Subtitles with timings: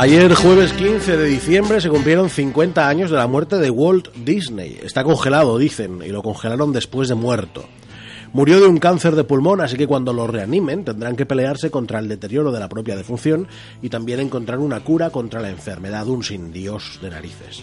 [0.00, 4.80] Ayer, jueves 15 de diciembre, se cumplieron 50 años de la muerte de Walt Disney.
[4.82, 7.66] Está congelado, dicen, y lo congelaron después de muerto.
[8.32, 11.98] Murió de un cáncer de pulmón, así que cuando lo reanimen tendrán que pelearse contra
[11.98, 13.46] el deterioro de la propia defunción
[13.82, 17.62] y también encontrar una cura contra la enfermedad, un sin Dios de narices.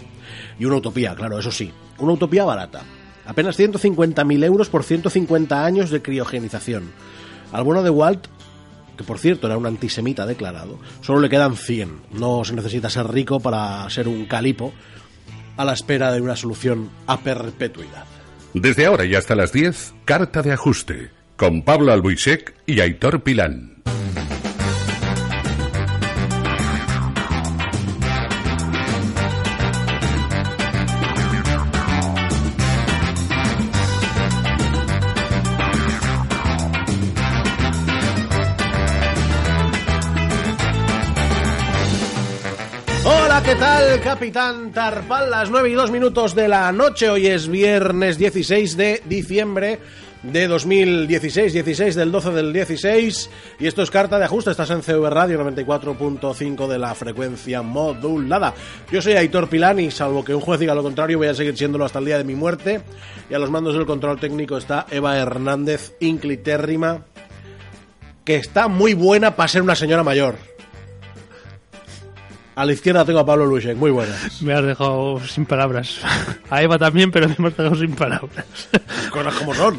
[0.60, 2.82] Y una utopía, claro, eso sí, una utopía barata.
[3.26, 6.92] Apenas 150.000 euros por 150 años de criogenización.
[7.50, 8.28] Al de Walt
[8.98, 12.00] que por cierto era un antisemita declarado, solo le quedan 100.
[12.12, 14.74] No se necesita ser rico para ser un calipo
[15.56, 18.04] a la espera de una solución a perpetuidad.
[18.54, 23.77] Desde ahora y hasta las 10, Carta de Ajuste, con Pablo Albuisek y Aitor Pilán.
[44.08, 45.30] Capitán Tarpal?
[45.30, 47.10] Las 9 y 2 minutos de la noche.
[47.10, 49.80] Hoy es viernes 16 de diciembre
[50.22, 53.30] de 2016, 16 del 12 del 16.
[53.60, 54.50] Y esto es Carta de Ajuste.
[54.50, 58.54] Estás en CV Radio 94.5 de la frecuencia modulada.
[58.90, 61.58] Yo soy Aitor Pilán y salvo que un juez diga lo contrario, voy a seguir
[61.58, 62.80] siéndolo hasta el día de mi muerte.
[63.28, 67.02] Y a los mandos del control técnico está Eva Hernández, inclitérrima,
[68.24, 70.57] que está muy buena para ser una señora mayor.
[72.58, 74.42] A la izquierda tengo a Pablo Luisek, muy buenas.
[74.42, 76.00] Me has dejado sin palabras.
[76.50, 78.46] A Eva también, pero me has dejado sin palabras.
[79.12, 79.78] Cosas como son.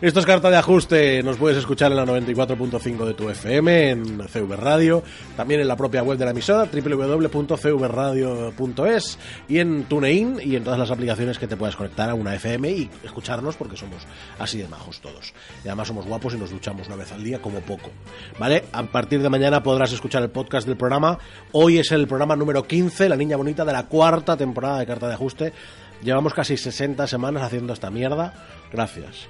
[0.00, 4.28] Esto es Carta de Ajuste, nos puedes escuchar en la 94.5 de tu FM, en
[4.28, 5.04] CV Radio,
[5.36, 10.80] también en la propia web de la emisora, www.cvradio.es y en TuneIn y en todas
[10.80, 14.02] las aplicaciones que te puedas conectar a una FM y escucharnos porque somos
[14.38, 15.32] así de majos todos.
[15.64, 17.90] Y además somos guapos y nos duchamos una vez al día como poco.
[18.38, 18.64] ¿Vale?
[18.72, 21.18] A partir de mañana podrás escuchar el podcast del programa.
[21.52, 25.06] Hoy es el programa número 15, La Niña Bonita de la cuarta temporada de Carta
[25.06, 25.54] de Ajuste.
[26.02, 28.34] Llevamos casi 60 semanas haciendo esta mierda.
[28.70, 29.28] Gracias.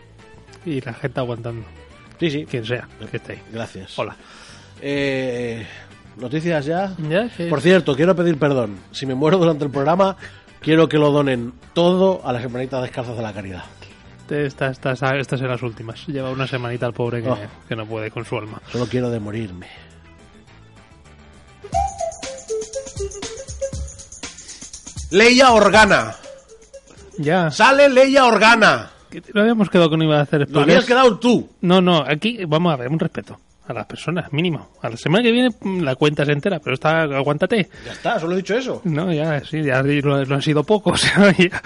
[0.67, 1.67] Y la gente aguantando.
[2.19, 2.47] Sí, sí.
[2.47, 3.43] Quien sea que esté ahí.
[3.53, 3.99] Gracias.
[3.99, 4.17] Hola.
[4.81, 5.67] Eh,
[6.17, 6.95] ¿Noticias ya?
[7.09, 7.29] ¿Ya?
[7.29, 7.47] ¿Qué?
[7.47, 8.79] Por cierto, quiero pedir perdón.
[8.93, 10.17] Si me muero durante el programa,
[10.61, 13.65] quiero que lo donen todo a las hermanitas descalzas de la caridad.
[14.31, 16.07] Estas, estas, estas son las últimas.
[16.07, 17.39] Lleva una semanita al pobre que, Oh.
[17.69, 18.61] que no puede con su alma.
[18.73, 19.67] Solo quiero de morirme.
[25.11, 26.17] Leia Organa.
[27.19, 27.51] Ya.
[27.51, 28.91] Sale Leia Organa.
[29.23, 30.87] Que No habíamos quedado que no iba a hacer Lo habías spoilers.
[30.87, 31.49] quedado tú.
[31.61, 34.69] No, no, aquí vamos a ver, un respeto a las personas, mínimo.
[34.83, 37.69] A la semana que viene mm, la cuenta se entera, pero está, aguántate.
[37.87, 38.83] Ya está, solo he dicho eso.
[38.85, 40.91] No, ya, sí, ya lo, lo ha sido poco.
[40.91, 41.63] o sea, ya-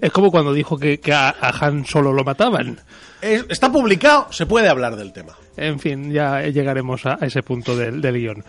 [0.00, 2.78] es como cuando dijo que, que a, a Han solo lo mataban.
[3.20, 5.32] Es- está publicado, se puede hablar del tema.
[5.56, 8.44] En fin, ya llegaremos a ese punto del, del guion.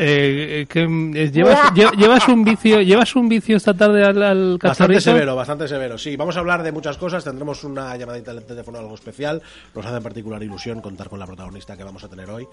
[0.00, 4.58] Eh, que, eh, llevas, lle- llevas un vicio, llevas un vicio esta tarde al, al
[4.62, 5.98] Bastante severo, bastante severo.
[5.98, 7.24] Sí, vamos a hablar de muchas cosas.
[7.24, 9.42] Tendremos una llamadita de teléfono algo especial.
[9.74, 12.46] Nos hace en particular ilusión contar con la protagonista que vamos a tener hoy.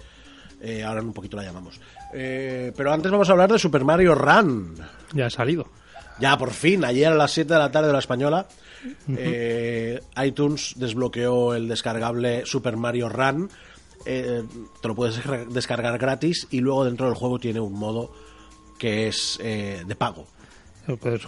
[0.60, 1.78] Eh, ahora en un poquito la llamamos.
[2.14, 4.74] Eh, pero antes vamos a hablar de Super Mario Run.
[5.12, 5.68] Ya ha salido.
[6.18, 8.46] Ya, por fin, ayer a las 7 de la tarde de la española,
[9.16, 13.50] eh, iTunes desbloqueó el descargable Super Mario Run.
[14.06, 14.42] Eh,
[14.80, 15.16] te lo puedes
[15.50, 18.12] descargar- gratis y luego dentro del juego tiene un modo
[18.78, 20.26] que es eh, de pago.
[21.00, 21.22] Puedes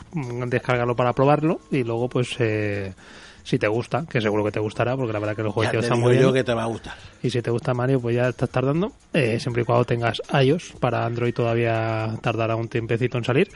[0.46, 2.94] descargarlo para probarlo y luego, pues, eh,
[3.42, 5.78] si te gusta, que seguro que te gustará, porque la verdad que los Ya te
[5.78, 6.22] están muy bien.
[6.22, 6.94] yo que te va a gustar.
[7.22, 8.92] Y si te gusta Mario, pues ya estás tardando.
[9.12, 10.74] Eh, siempre y cuando tengas iOS.
[10.78, 13.50] Para Android todavía tardará un tiempecito en salir.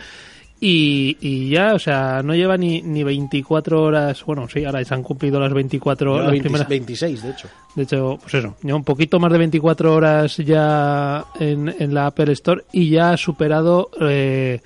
[0.64, 4.24] Y, y ya, o sea, no lleva ni, ni 24 horas.
[4.24, 6.30] Bueno, sí, ahora se han cumplido las 24 Lleva horas.
[6.30, 6.68] 20 primeras.
[6.68, 7.48] 26, de hecho.
[7.74, 12.32] De hecho, pues eso, un poquito más de 24 horas ya en, en la Apple
[12.34, 14.60] Store y ya ha superado eh,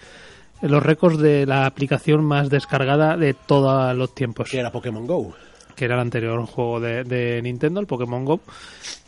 [0.61, 5.35] los récords de la aplicación más descargada de todos los tiempos Que era Pokémon Go.
[5.77, 8.41] Que era el anterior juego de, Nintendo, el Pokémon Go.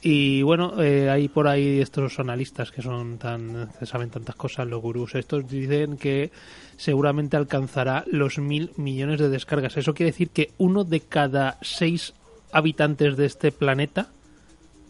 [0.02, 4.68] Y bueno, eh, hay por ahí estos analistas que son tan que saben tantas cosas,
[4.68, 6.30] los gurús estos dicen que
[6.76, 9.76] seguramente alcanzará los mil millones de descargas.
[9.76, 12.14] Eso quiere decir que uno de cada seis
[12.52, 14.08] habitantes de este planeta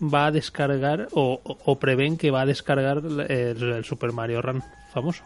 [0.02, 4.42] va a descargar o, o- o prevén que va a descargar el, el Super Mario
[4.42, 4.62] Run
[4.92, 5.24] famoso.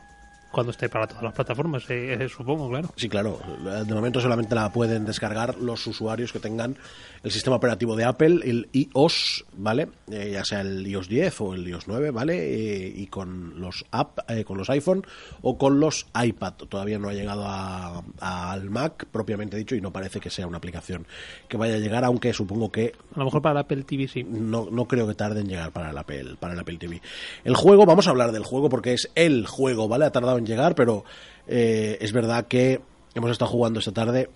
[0.52, 2.90] Cuando esté para todas las plataformas, eh, eh, supongo, claro.
[2.96, 3.40] Sí, claro.
[3.86, 6.76] De momento solamente la pueden descargar los usuarios que tengan
[7.22, 9.88] el sistema operativo de Apple, el iOS, ¿vale?
[10.10, 12.36] Eh, ya sea el iOS 10 o el iOS 9, ¿vale?
[12.36, 15.04] Eh, y con los app, eh, con los iPhone
[15.40, 16.52] o con los iPad.
[16.68, 20.46] Todavía no ha llegado a- a- al Mac propiamente dicho y no parece que sea
[20.46, 21.06] una aplicación
[21.48, 24.24] que vaya a llegar, aunque supongo que A lo mejor para Apple TV sí.
[24.24, 27.00] no, no creo que tarde en llegar para el Apple, para el Apple TV.
[27.44, 30.04] El juego, vamos a hablar del juego porque es el juego, ¿vale?
[30.04, 31.04] Ha tardado en llegar, pero
[31.46, 32.80] eh, es verdad que
[33.14, 34.30] hemos estado jugando esta tarde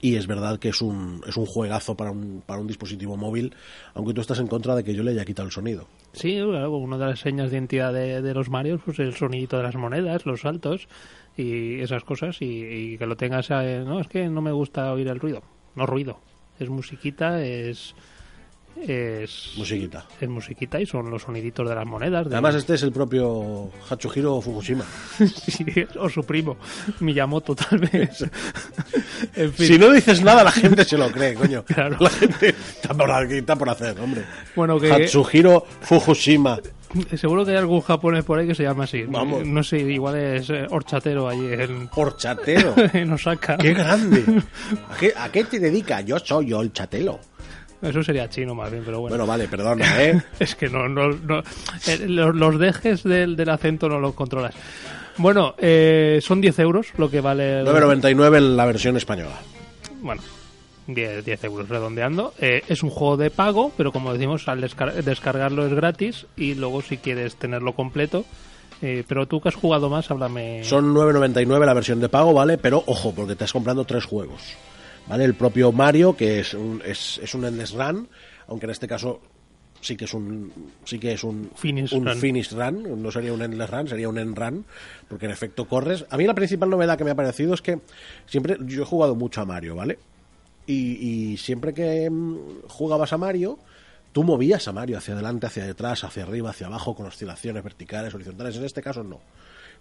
[0.00, 3.54] y es verdad que es un, es un juegazo para un, para un dispositivo móvil,
[3.94, 5.86] aunque tú estás en contra de que yo le haya quitado el sonido.
[6.12, 9.62] Sí, claro, una de las señas de identidad de, los Marios, pues el sonidito de
[9.62, 10.88] las monedas, los saltos
[11.36, 14.92] y esas cosas, y, y que lo tengas, eh, no, es que no me gusta
[14.92, 15.42] oír el ruido,
[15.74, 16.18] no ruido,
[16.58, 17.94] es musiquita, es...
[18.86, 20.04] Es, Musiquita.
[20.20, 22.28] es musiquita y son los soniditos de las monedas.
[22.28, 24.84] de- Además, este es el propio Hatsuhiro Fukushima.
[25.18, 25.64] Sí,
[25.98, 26.56] o su primo,
[27.00, 28.22] Miyamoto tal vez.
[29.36, 31.64] en fin, Si no dices nada, la gente se lo cree, coño.
[31.74, 31.96] Claro.
[32.00, 34.22] La gente está por, aquí, está por hacer, hombre.
[34.54, 36.58] bueno, que Hatsuhiro Fukushima.
[37.16, 39.02] seguro que hay algún japonés por ahí que se llama así.
[39.04, 39.46] Vamos.
[39.46, 42.74] No sé, igual es eh, horchatero allí en, Horchatero.
[42.92, 43.56] en Osaka.
[43.56, 44.24] ¡Qué grande!
[44.90, 46.04] ¿A qué, a qué te dedicas?
[46.04, 47.18] Yo soy chatelo.
[47.84, 49.14] Eso sería chino más bien, pero bueno.
[49.16, 50.22] Bueno, vale, perdona, ¿eh?
[50.40, 51.40] Es que no, no, no
[51.86, 54.54] eh, los, los dejes del, del acento no los controlas.
[55.16, 57.60] Bueno, eh, son 10 euros lo que vale.
[57.60, 59.38] el- 9.99 en la versión española.
[60.00, 60.22] Bueno,
[60.86, 62.34] 10, 10 euros redondeando.
[62.40, 66.54] Eh, es un juego de pago, pero como decimos, al descar- descargarlo es gratis y
[66.54, 68.24] luego si quieres tenerlo completo.
[68.82, 70.62] eh, pero tú que has jugado más, háblame.
[70.64, 72.58] Son 9.99 la versión de pago, ¿vale?
[72.58, 74.42] Pero ojo, porque te estás comprando tres juegos.
[75.06, 75.24] ¿Vale?
[75.24, 78.08] El propio Mario, que es un, es, es un endless run,
[78.48, 79.20] aunque en este caso
[79.80, 80.50] sí que es un
[80.84, 82.16] sí que es un Finish un run.
[82.16, 84.64] finish run, no sería un endless run, sería un end run,
[85.08, 86.06] porque en efecto corres.
[86.08, 87.80] A mí la principal novedad que me ha parecido es que
[88.26, 89.98] siempre yo he jugado mucho a Mario, ¿vale?
[90.66, 93.58] Y, y siempre que mm, jugabas a Mario,
[94.12, 98.14] tú movías a Mario hacia adelante, hacia detrás, hacia arriba, hacia abajo, con oscilaciones verticales,
[98.14, 98.56] horizontales.
[98.56, 99.20] En este caso no.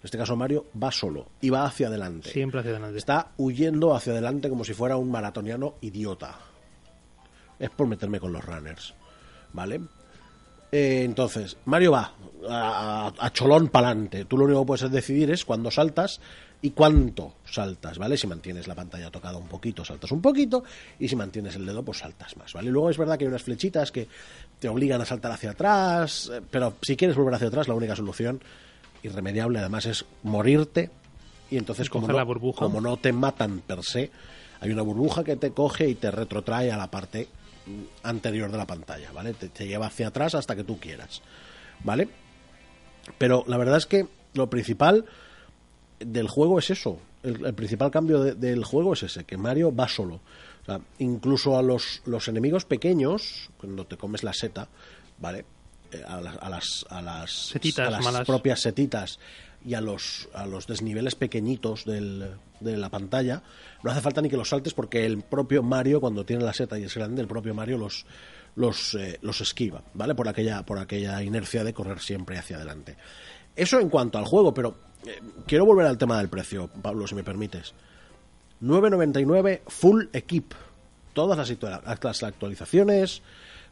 [0.04, 2.30] En este caso Mario va solo y va hacia adelante.
[2.30, 2.98] Siempre hacia adelante.
[2.98, 6.36] Está huyendo hacia adelante como si fuera un maratoniano idiota.
[7.58, 8.94] Es por meterme con los runners.
[9.54, 9.80] ¿Vale?
[10.72, 12.12] Eh, entonces, Mario va
[12.50, 14.26] a, a- a cholón pa'lante.
[14.26, 16.20] Tú lo único que puedes decidir es cuándo saltas
[16.62, 18.18] y cuánto saltas, ¿vale?
[18.18, 20.64] Si mantienes la pantalla tocada un poquito, saltas un poquito,
[20.98, 22.72] y si mantienes el dedo, pues saltas más, ¿vale?
[22.72, 24.08] Luego es verdad que hay unas flechitas que
[24.60, 27.96] te obligan a saltar hacia atrás, eh, pero si quieres volver hacia atrás, la única
[27.96, 28.42] solución
[29.04, 30.90] irremediable además es morirte
[31.52, 32.60] y entonces como no, la burbuja.
[32.60, 34.10] como no te matan per se,
[34.60, 37.28] hay una burbuja que te coge y te retrotrae a la parte
[38.04, 39.34] anterior de la pantalla, ¿vale?
[39.34, 41.22] Te, te lleva hacia atrás hasta que tú quieras,
[41.84, 42.08] ¿vale?
[43.18, 45.06] Pero la verdad es que lo principal
[46.00, 46.98] del juego es eso.
[47.22, 50.16] El, el principal cambio de- del juego es ese, que Mario va solo.
[50.64, 54.68] O sea, incluso a los, los enemigos pequeños, cuando te comes la seta,
[55.20, 55.46] ¿vale?
[55.94, 58.28] Eh, a, las, a las, a las, Setitas a las malas.
[58.28, 59.20] propias setitas
[59.66, 63.44] y a los, a los desniveles pequeñitos del, de la pantalla,
[63.82, 66.78] no hace falta ni que los saltes porque el propio Mario, cuando tiene la seta
[66.78, 68.06] y es grande, el propio Mario los,
[68.56, 70.16] los, eh, los esquiva, ¿vale?
[70.16, 72.98] Por aquella, por aquella inercia de correr siempre hacia adelante.
[73.56, 74.76] Eso en cuanto al juego, pero
[75.06, 77.74] eh, quiero volver al tema del precio, Pablo, si me permites.
[78.62, 80.54] 9.99 full equip.
[81.14, 83.22] Todas las, las actualizaciones,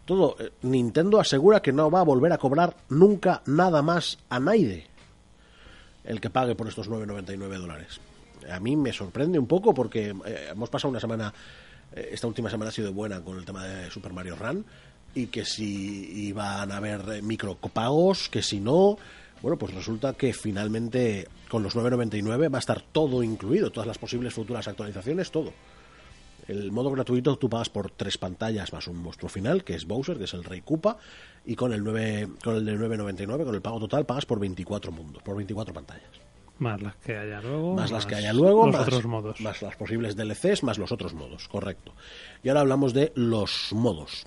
[0.06, 0.36] todo.
[0.40, 4.88] Eh, Nintendo asegura que no va a volver a cobrar nunca nada más a nadie
[6.04, 8.00] el que pague por estos 9,99 dólares.
[8.52, 11.34] A mí me sorprende un poco porque eh, hemos pasado una semana,
[11.94, 14.66] eh, esta última semana ha sido buena con el tema de Super Mario Run
[15.14, 18.98] y que si iban a haber micropagos, que si no,
[19.42, 23.98] bueno, pues resulta que finalmente con los 9,99 va a estar todo incluido, todas las
[23.98, 25.54] posibles futuras actualizaciones, todo.
[26.52, 30.18] El modo gratuito tú pagas por tres pantallas más un monstruo final, que es Bowser,
[30.18, 30.98] que es el Rey Koopa,
[31.46, 34.92] y con el 9, con el de 9.99, con el pago total, pagas por 24
[34.92, 36.12] mundos, por 24 pantallas.
[36.60, 37.74] Más las que haya luego.
[37.74, 39.40] Más las que haya luego, Los más, otros modos.
[39.40, 41.94] más las posibles DLCs, más los otros modos, correcto.
[42.44, 44.26] Y ahora hablamos de los modos.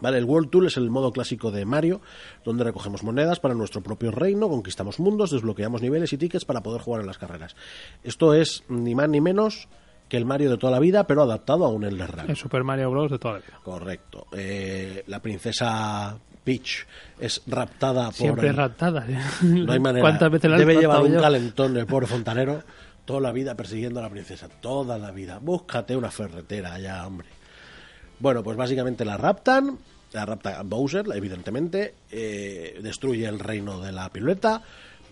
[0.00, 2.00] Vale, el World Tour es el modo clásico de Mario,
[2.44, 6.80] donde recogemos monedas para nuestro propio reino, conquistamos mundos, desbloqueamos niveles y tickets para poder
[6.80, 7.56] jugar en las carreras.
[8.04, 9.66] Esto es ni más ni menos
[10.14, 12.30] que el Mario de toda la vida, pero adaptado a un Endless Run.
[12.30, 13.10] El Super Mario Bros.
[13.10, 13.58] de toda la vida.
[13.64, 14.26] Correcto.
[14.32, 16.86] Eh, la princesa Peach
[17.18, 18.14] es raptada por...
[18.14, 19.04] Siempre el- raptada.
[19.42, 20.02] No hay manera.
[20.02, 22.62] ¿Cuántas veces la Debe llevar un calentón el pobre fontanero
[23.04, 24.48] toda la vida persiguiendo a la princesa.
[24.48, 25.38] Toda la vida.
[25.42, 27.28] Búscate una ferretera ya, hombre.
[28.18, 29.78] Bueno, pues básicamente la raptan.
[30.12, 31.94] La rapta Bowser, evidentemente.
[32.10, 34.62] eh, destruye el reino de la pirueta.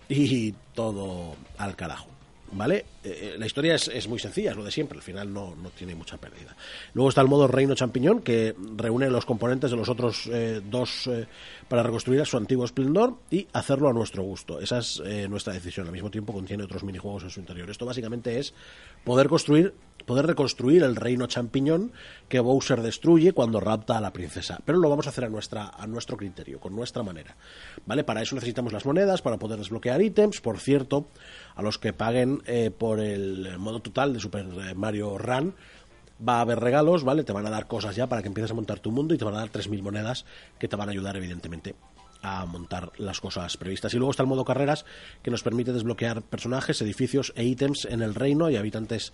[0.08, 2.06] y todo al carajo.
[2.54, 2.84] ¿Vale?
[3.02, 5.70] Eh, la historia es, es, muy sencilla, es lo de siempre, al final no, no,
[5.70, 6.54] tiene mucha pérdida.
[6.92, 11.06] Luego está el modo Reino Champiñón, que reúne los componentes de los otros eh, dos
[11.06, 11.26] eh,
[11.68, 14.60] para reconstruir a su antiguo esplendor y hacerlo a nuestro gusto.
[14.60, 15.86] Esa es nuestra decisión.
[15.86, 17.70] Al mismo tiempo contiene otros minijuegos en su interior.
[17.70, 18.52] Esto básicamente es
[19.02, 19.72] poder construir,
[20.04, 21.92] poder reconstruir el Reino Champiñón
[22.28, 24.60] que Bowser destruye cuando rapta a la princesa.
[24.64, 27.36] Pero lo vamos a hacer a, nuestra, a nuestro criterio, con nuestra manera.
[27.86, 28.04] ¿Vale?
[28.04, 30.40] Para eso necesitamos las monedas, para poder desbloquear ítems.
[30.40, 31.06] Por cierto,
[31.54, 32.42] a los que paguen
[32.78, 35.54] por el modo total de Super Mario Run
[36.26, 37.24] va a haber regalos, ¿vale?
[37.24, 39.24] Te van a dar cosas ya para que empieces a montar tu mundo y te
[39.24, 40.24] van a dar 3.000 monedas
[40.58, 41.74] que te van a ayudar, evidentemente,
[42.22, 43.92] a montar las cosas previstas.
[43.94, 44.84] Y luego está el modo carreras
[45.22, 49.12] que nos permite desbloquear personajes, edificios e ítems en el reino y habitantes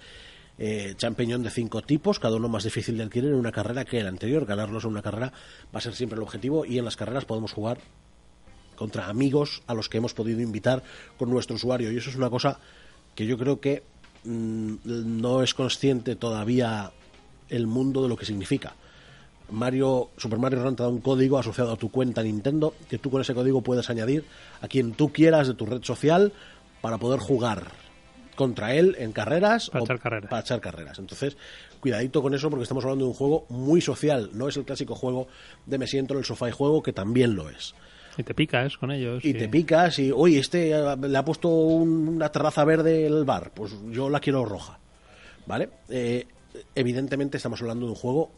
[0.59, 4.01] eh, champiñón de cinco tipos, cada uno más difícil de adquirir en una carrera que
[4.01, 4.45] el anterior.
[4.45, 5.33] Ganarlos en una carrera
[5.75, 7.79] va a ser siempre el objetivo y en las carreras podemos jugar
[8.75, 10.83] contra amigos a los que hemos podido invitar
[11.17, 11.93] con nuestro usuario.
[11.93, 12.59] Y eso es una cosa
[13.15, 13.83] que yo creo que
[14.25, 16.93] mm, no es consciente todavía
[17.49, 18.75] el mundo de lo que significa.
[19.51, 23.23] Mario, Super Mario Run da un código asociado a tu cuenta Nintendo que tú con
[23.23, 24.25] ese código puedes añadir
[24.61, 26.33] a quien tú quieras de tu red social
[26.83, 27.88] para poder jugar
[28.39, 30.31] contra él en carreras para, echar, carreras.
[30.31, 30.99] para echar carreras.
[31.01, 31.37] Entonces,
[31.81, 34.95] cuidadito con eso porque estamos hablando de un juego muy social, no es el clásico
[34.95, 35.27] juego
[35.67, 37.75] de me siento en el sofá y juego que también lo es.
[38.17, 39.25] Y te picas con ellos.
[39.25, 43.51] Y te picas y, oye, este eh, le ha puesto una terraza verde el bar,
[43.53, 44.79] pues yo la quiero roja.
[45.45, 45.69] ¿Vale?
[45.89, 46.25] Eh,
[46.77, 48.31] evidentemente estamos hablando de un juego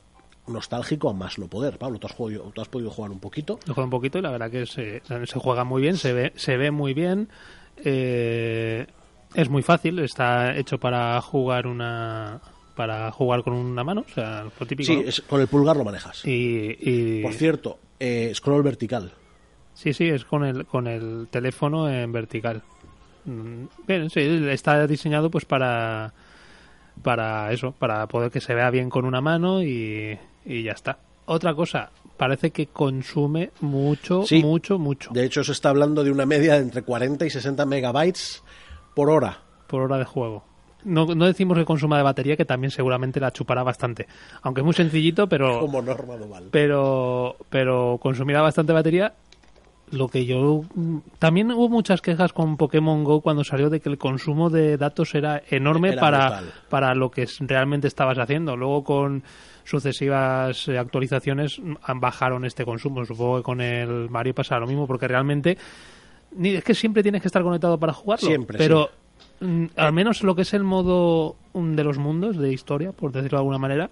[0.47, 1.76] nostálgico a más no poder.
[1.76, 3.61] Pablo, ¿tú has, jugado, tú has podido jugar un poquito.
[3.64, 6.33] He jugado un poquito y la verdad que se, se juega muy bien, se ve,
[6.37, 7.28] se ve muy bien.
[7.85, 8.87] Eh,
[9.34, 12.40] es muy fácil, está hecho para jugar una
[12.75, 14.92] para jugar con una mano, o sea, lo típico.
[14.92, 16.25] Sí, con el pulgar lo manejas.
[16.25, 17.22] Y, y...
[17.22, 17.78] Por cierto,
[18.32, 19.12] scroll vertical.
[19.75, 22.62] Sí, sí, es con el, con el teléfono en vertical.
[23.26, 26.14] Mm, bien, sí, está diseñado pues para
[27.02, 30.99] para eso, para poder que se vea bien con una mano y, ya está.
[31.26, 35.10] Otra cosa, parece que consume mucho, mucho, mucho.
[35.12, 38.42] De hecho, se está hablando de una media de entre 40 y 60 megabytes
[38.94, 39.38] por hora.
[39.66, 40.44] Por hora de juego.
[40.85, 44.06] No, no, decimos que consuma de batería, que también seguramente la chupará bastante.
[44.42, 45.61] Aunque es muy sencillito, pero.
[45.61, 46.49] Como norma normal.
[46.50, 49.14] Pero, pero consumirá bastante batería
[49.92, 50.62] lo que yo
[51.18, 55.14] también hubo muchas quejas con Pokémon Go cuando salió de que el consumo de datos
[55.14, 58.56] era enorme para, para lo que realmente estabas haciendo.
[58.56, 59.25] Luego con
[59.64, 61.61] sucesivas actualizaciones
[61.97, 63.04] bajaron este consumo.
[63.04, 65.59] Supongo que con el Mario pasa lo mismo porque realmente
[66.37, 68.90] ni es que siempre tienes que estar conectado para jugarlo, siempre, pero
[69.40, 73.12] mm, al menos lo que es el modo mm, de los mundos de historia, por
[73.12, 73.90] decirlo de alguna manera,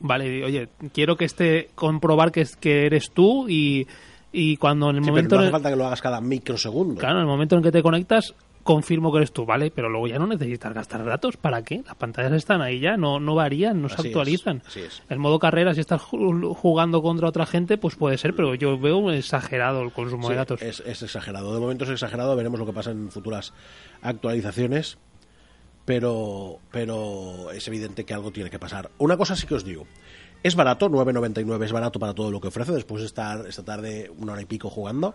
[0.00, 3.86] vale, oye, quiero que esté comprobar que, que eres tú y
[4.32, 5.36] y cuando en el momento...
[5.36, 7.00] no hace falta que lo hagas cada microsegundo.
[7.00, 9.70] Claro, en el momento en que te conectas, confirmo que eres tú, ¿vale?
[9.70, 11.36] Pero luego ya no necesitas gastar datos.
[11.36, 11.82] ¿Para qué?
[11.86, 14.62] Las pantallas están ahí ya, no, no varían, no se actualizan.
[15.08, 19.10] El modo carrera, si estás jugando contra otra gente, pues puede ser, pero yo veo
[19.10, 20.62] exagerado el consumo de datos.
[20.62, 21.54] Es, es exagerado.
[21.54, 23.52] De momento es exagerado, veremos lo que pasa en futuras
[24.02, 24.98] actualizaciones.
[25.86, 28.90] Pero, pero es evidente que algo tiene que pasar.
[28.98, 29.86] Una cosa sí que os digo.
[30.42, 34.10] Es barato, 9.99 es barato para todo lo que ofrece después de estar esta tarde
[34.16, 35.14] una hora y pico jugando.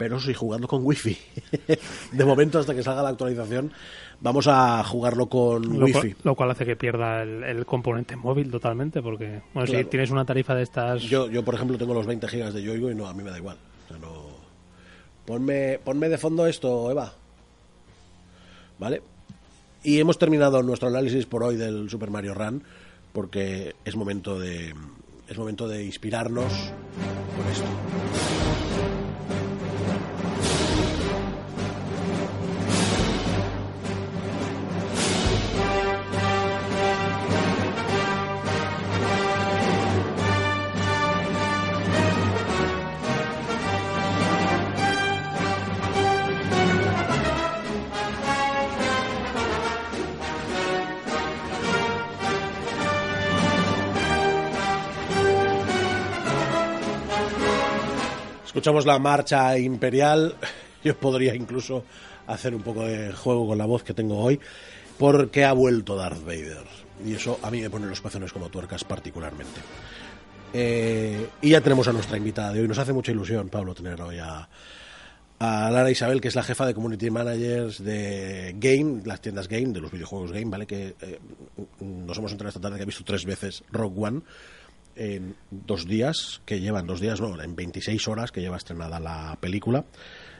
[0.00, 1.14] Pero sí, jugando con wifi.
[2.12, 3.70] de momento, hasta que salga la actualización,
[4.18, 6.16] vamos a jugarlo con wifi.
[6.24, 10.54] lo cual hace que pierda el, componente móvil totalmente, porque bueno, si tienes una tarifa
[10.54, 11.02] de estas...
[11.02, 13.30] Yo, yo, por ejemplo, tengo los 20 gigas de Yoigo y no, a mí me
[13.30, 13.58] da igual.
[15.26, 17.12] Ponme, ponme de fondo esto, Eva.
[18.78, 19.02] ¿Vale?
[19.84, 22.62] Y hemos terminado nuestro análisis por hoy del Super Mario Run
[23.12, 24.74] porque es momento de
[25.28, 26.72] es momento de inspirarnos
[27.36, 28.39] con esto.
[58.60, 60.34] Escuchamos la marcha imperial,
[60.84, 61.82] yo podría incluso
[62.26, 64.38] hacer un poco de juego con la voz que tengo hoy,
[64.98, 66.66] porque ha vuelto Darth Vader.
[67.02, 69.62] Y eso a mí me pone los pezones como tuercas particularmente.
[70.52, 72.68] Eh, y ya tenemos a nuestra invitada de hoy.
[72.68, 74.46] Nos hace mucha ilusión, Pablo, tener hoy a,
[75.38, 79.80] Lara Isabel, que es la jefa de Community Managers de Game, las tiendas Game, de
[79.80, 80.66] los videojuegos Game, ¿vale?
[80.66, 81.18] Que eh,
[81.80, 84.20] nos hemos enterado esta tarde que ha visto tres veces Rogue One
[85.00, 89.36] en dos días, que llevan dos días, no, en 26 horas que lleva estrenada la
[89.40, 89.84] película.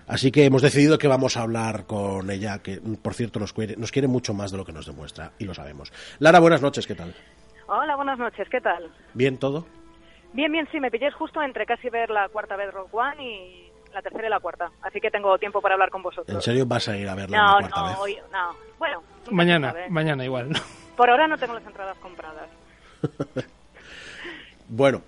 [0.07, 3.77] Así que hemos decidido que vamos a hablar con ella, que por cierto nos quiere,
[3.77, 5.93] nos quiere mucho más de lo que nos demuestra, y lo sabemos.
[6.19, 7.15] Lara, buenas noches, ¿qué tal?
[7.69, 8.91] Hola, buenas noches, ¿qué tal?
[9.15, 9.67] ¿Bien todo?
[10.35, 13.71] Bien, bien, sí, me pillé justo entre casi ver la cuarta vez Rock One y
[13.95, 16.35] la tercera y la cuarta, así que tengo tiempo para hablar con vosotros.
[16.37, 17.97] ¿En serio vas a ir a verla no, la cuarta no, vez?
[18.01, 19.03] hoy- no, bueno.
[19.31, 20.51] Mañana, mañana igual.
[20.97, 22.49] Por ahora no tengo las entradas compradas.
[24.73, 25.03] Bueno,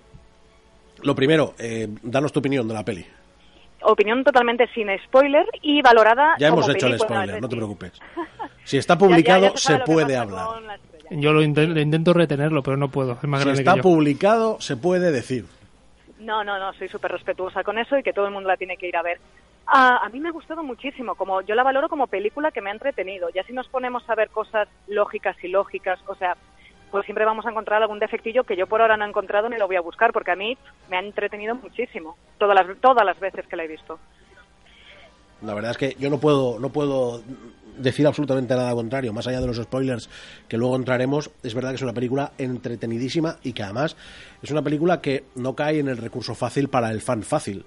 [1.03, 3.05] lo primero, eh, danos tu opinión de la peli.
[3.81, 7.91] Opinión totalmente sin spoiler y valorada Ya como hemos hecho el spoiler, no te preocupes.
[8.65, 10.47] Si está ya- ya- publicado, ya se puede hablar.
[11.11, 13.11] Yo lo intento, intento retenerlo, pero no puedo.
[13.21, 13.83] Es más Si grande está que yo.
[13.83, 15.45] publicado, se puede decir.
[16.19, 18.77] No, no, no, soy súper respetuosa con eso y que todo el mundo la tiene
[18.77, 19.19] que ir a ver.
[19.65, 22.69] A, a mí me ha gustado muchísimo, como yo la valoro como película que me
[22.69, 23.27] ha entretenido.
[23.31, 26.37] Ya si nos ponemos a ver cosas lógicas y lógicas, o sea,
[26.93, 29.57] pues siempre vamos a encontrar algún defectillo que yo por ahora no he encontrado ni
[29.57, 30.55] lo voy a buscar, porque a mí
[30.91, 33.97] me ha entretenido muchísimo, todas las, todas las veces que la he visto.
[35.41, 37.23] La verdad es que yo no puedo, no puedo
[37.79, 40.07] decir absolutamente nada contrario, más allá de los spoilers
[40.47, 41.31] que luego entraremos.
[41.41, 43.97] Es verdad que es una película entretenidísima y que además
[44.43, 47.65] es una película que no cae en el recurso fácil para el fan fácil.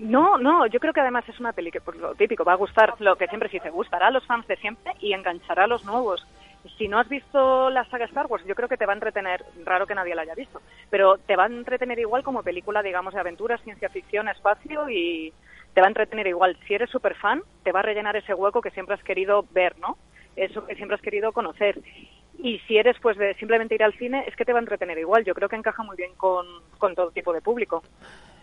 [0.00, 2.56] No, no, yo creo que además es una peli que, por lo típico, va a
[2.56, 5.68] gustar lo que siempre se dice, gustará a los fans de siempre y enganchará a
[5.68, 6.26] los nuevos.
[6.76, 9.44] Si no has visto la saga Star Wars, yo creo que te va a entretener,
[9.64, 13.14] raro que nadie la haya visto, pero te va a entretener igual como película, digamos,
[13.14, 15.32] de aventuras, ciencia ficción, espacio y
[15.74, 16.58] te va a entretener igual.
[16.66, 19.78] Si eres súper fan, te va a rellenar ese hueco que siempre has querido ver,
[19.78, 19.96] ¿no?
[20.36, 21.80] Eso que siempre has querido conocer.
[22.38, 24.98] Y si eres, pues, de simplemente ir al cine, es que te va a entretener
[24.98, 25.24] igual.
[25.24, 26.46] Yo creo que encaja muy bien con,
[26.78, 27.82] con todo tipo de público.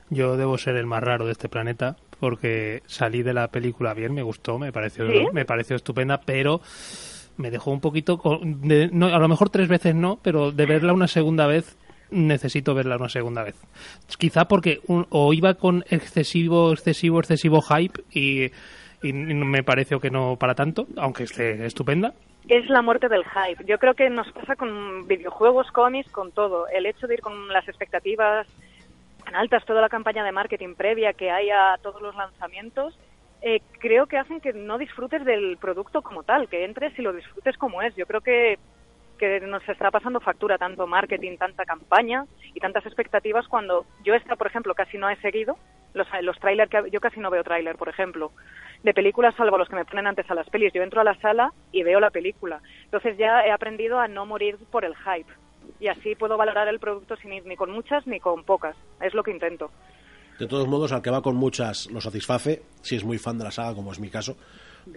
[0.09, 4.13] Yo debo ser el más raro de este planeta porque salí de la película bien,
[4.13, 5.27] me gustó, me pareció, ¿Sí?
[5.33, 6.61] me pareció estupenda, pero
[7.37, 10.93] me dejó un poquito, de- no, a lo mejor tres veces no, pero de verla
[10.93, 11.77] una segunda vez
[12.09, 13.55] necesito verla una segunda vez.
[14.17, 18.45] Quizá porque o iba con excesivo, excesivo, excesivo hype y,
[19.03, 22.13] y me pareció que no para tanto, aunque esté estupenda.
[22.47, 23.65] es la muerte del hype.
[23.65, 26.67] Yo creo que nos pasa con videojuegos, cómics, con todo.
[26.69, 28.47] El hecho de ir con las expectativas
[29.25, 32.97] tan altas, toda la campaña de marketing previa que hay a todos los lanzamientos,
[33.41, 37.13] eh, creo que hacen que no disfrutes del producto como tal, que entres y lo
[37.13, 37.95] disfrutes como es.
[37.95, 38.57] Yo creo que,
[39.17, 44.35] que nos está pasando factura tanto marketing, tanta campaña y tantas expectativas cuando yo esta,
[44.35, 45.57] por ejemplo, casi no he seguido.
[45.93, 48.31] Los, los trailers, que, yo casi no veo tráiler, por ejemplo,
[48.83, 50.73] de películas, salvo los que me ponen antes a las pelis.
[50.73, 52.61] Yo entro a la sala y veo la película.
[52.85, 55.31] Entonces ya he aprendido a no morir por el hype.
[55.79, 58.75] Y así puedo valorar el producto sin ir ni con muchas ni con pocas.
[59.01, 59.71] Es lo que intento.
[60.39, 63.43] De todos modos, al que va con muchas lo satisface, si es muy fan de
[63.43, 64.37] la saga, como es mi caso.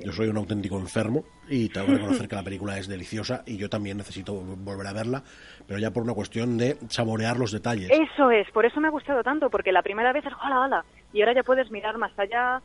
[0.04, 3.56] Yo soy un auténtico enfermo y tengo que reconocer que la película es deliciosa y
[3.56, 5.22] yo también necesito volver a verla,
[5.66, 7.90] pero ya por una cuestión de saborear los detalles.
[7.90, 10.84] Eso es, por eso me ha gustado tanto, porque la primera vez es hola, hola,
[11.12, 12.62] y ahora ya puedes mirar más allá,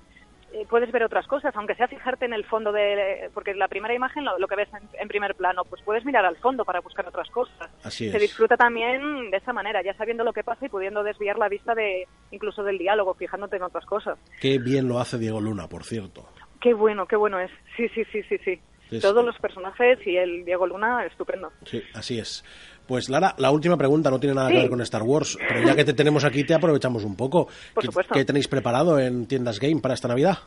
[0.62, 3.30] eh, puedes ver otras cosas, aunque sea fijarte en el fondo de...
[3.34, 6.26] Porque la primera imagen, lo, lo que ves en, en primer plano, pues puedes mirar
[6.26, 7.70] al fondo para buscar otras cosas.
[7.84, 8.22] Así Se es.
[8.24, 11.76] disfruta también de esa manera, ya sabiendo lo que pasa y pudiendo desviar la vista
[11.76, 14.18] de incluso del diálogo, fijándote en otras cosas.
[14.42, 16.28] Qué bien lo hace Diego Luna, por cierto.
[16.62, 17.52] Qué bueno, qué bueno es.
[17.78, 18.62] Sí, sí, sí, sí, sí.
[19.02, 21.52] Todos los personajes y el Diego Luna, estupendo.
[21.66, 22.46] Sí, así es.
[22.88, 25.76] Pues Lara, la última pregunta no tiene nada que ver con Star Wars, pero ya
[25.76, 27.48] que te tenemos aquí te aprovechamos un poco.
[27.74, 28.14] Por ¿Qué, supuesto.
[28.14, 30.38] qué tenéis preparado en tiendas game para esta Navidad?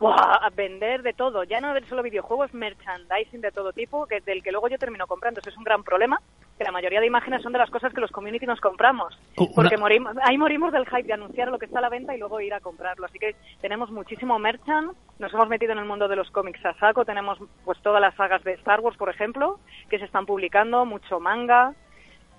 [0.00, 4.20] Buah, a vender de todo, ya no ver solo videojuegos, merchandising de todo tipo, que
[4.22, 5.40] del que luego yo termino comprando.
[5.40, 6.18] Eso es un gran problema,
[6.56, 9.14] que la mayoría de imágenes son de las cosas que los community nos compramos.
[9.36, 11.90] Uh, una- Porque morimos, ahí morimos del hype de anunciar lo que está a la
[11.90, 13.04] venta y luego ir a comprarlo.
[13.04, 16.72] Así que tenemos muchísimo merchant, nos hemos metido en el mundo de los cómics a
[16.78, 19.60] saco, tenemos pues todas las sagas de Star Wars, por ejemplo,
[19.90, 21.74] que se están publicando, mucho manga,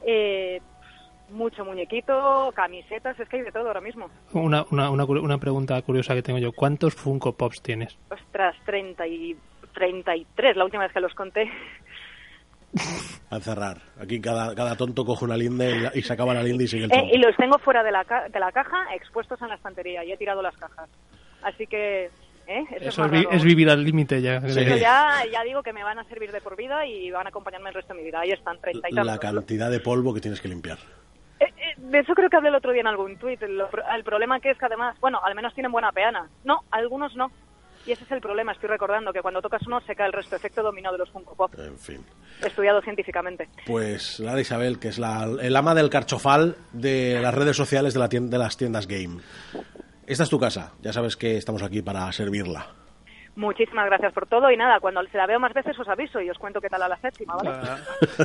[0.04, 0.62] eh,
[1.32, 4.10] mucho muñequito, camisetas, es que hay de todo ahora mismo.
[4.34, 6.52] Una, una, una, curi- una pregunta curiosa que tengo yo.
[6.52, 7.98] ¿Cuántos Funko Pops tienes?
[8.10, 9.36] Ostras, 30 y
[9.74, 11.50] 33, la última vez que los conté.
[13.30, 13.78] A cerrar.
[14.00, 16.68] Aquí cada, cada tonto coge una linda y, la- y se acaba la linda y
[16.68, 17.16] sigue el Eh, tonto.
[17.16, 20.12] y los tengo fuera de la, ca- de la caja, expuestos en la estantería, y
[20.12, 20.90] he tirado las cajas.
[21.42, 22.06] Así que,
[22.48, 22.64] ¿eh?
[22.78, 24.40] Eso, Eso es, vi- es vivir al límite ya.
[24.42, 24.60] Sí.
[24.60, 27.30] Eso ya, ya digo que me van a servir de por vida y van a
[27.30, 28.20] acompañarme el resto de mi vida.
[28.22, 30.78] Ahí están, 30 y La cantidad de polvo que tienes que limpiar.
[31.90, 33.40] De eso creo que hablé el otro día en algún tuit.
[33.40, 36.30] Pro- El problema que es que además, bueno, al menos tienen buena peana.
[36.44, 37.32] No, algunos no.
[37.86, 38.52] Y ese es el problema.
[38.52, 40.36] Estoy recordando que cuando tocas uno se cae el resto.
[40.36, 41.54] Efecto dominó de los Funko Pop.
[41.58, 42.06] En fin.
[42.46, 43.50] Estudiado científicamente.
[43.66, 48.00] Pues Lara Isabel, que es la, el ama del carchofal de las redes sociales de,
[48.00, 49.20] la tien- de las tiendas game.
[50.06, 50.74] Esta es tu casa.
[50.82, 52.68] Ya sabes que estamos aquí para servirla.
[53.36, 56.30] Muchísimas gracias por todo y nada, cuando se la veo más veces os aviso y
[56.30, 57.50] os cuento qué tal a la séptima, ¿vale?
[57.50, 57.80] La,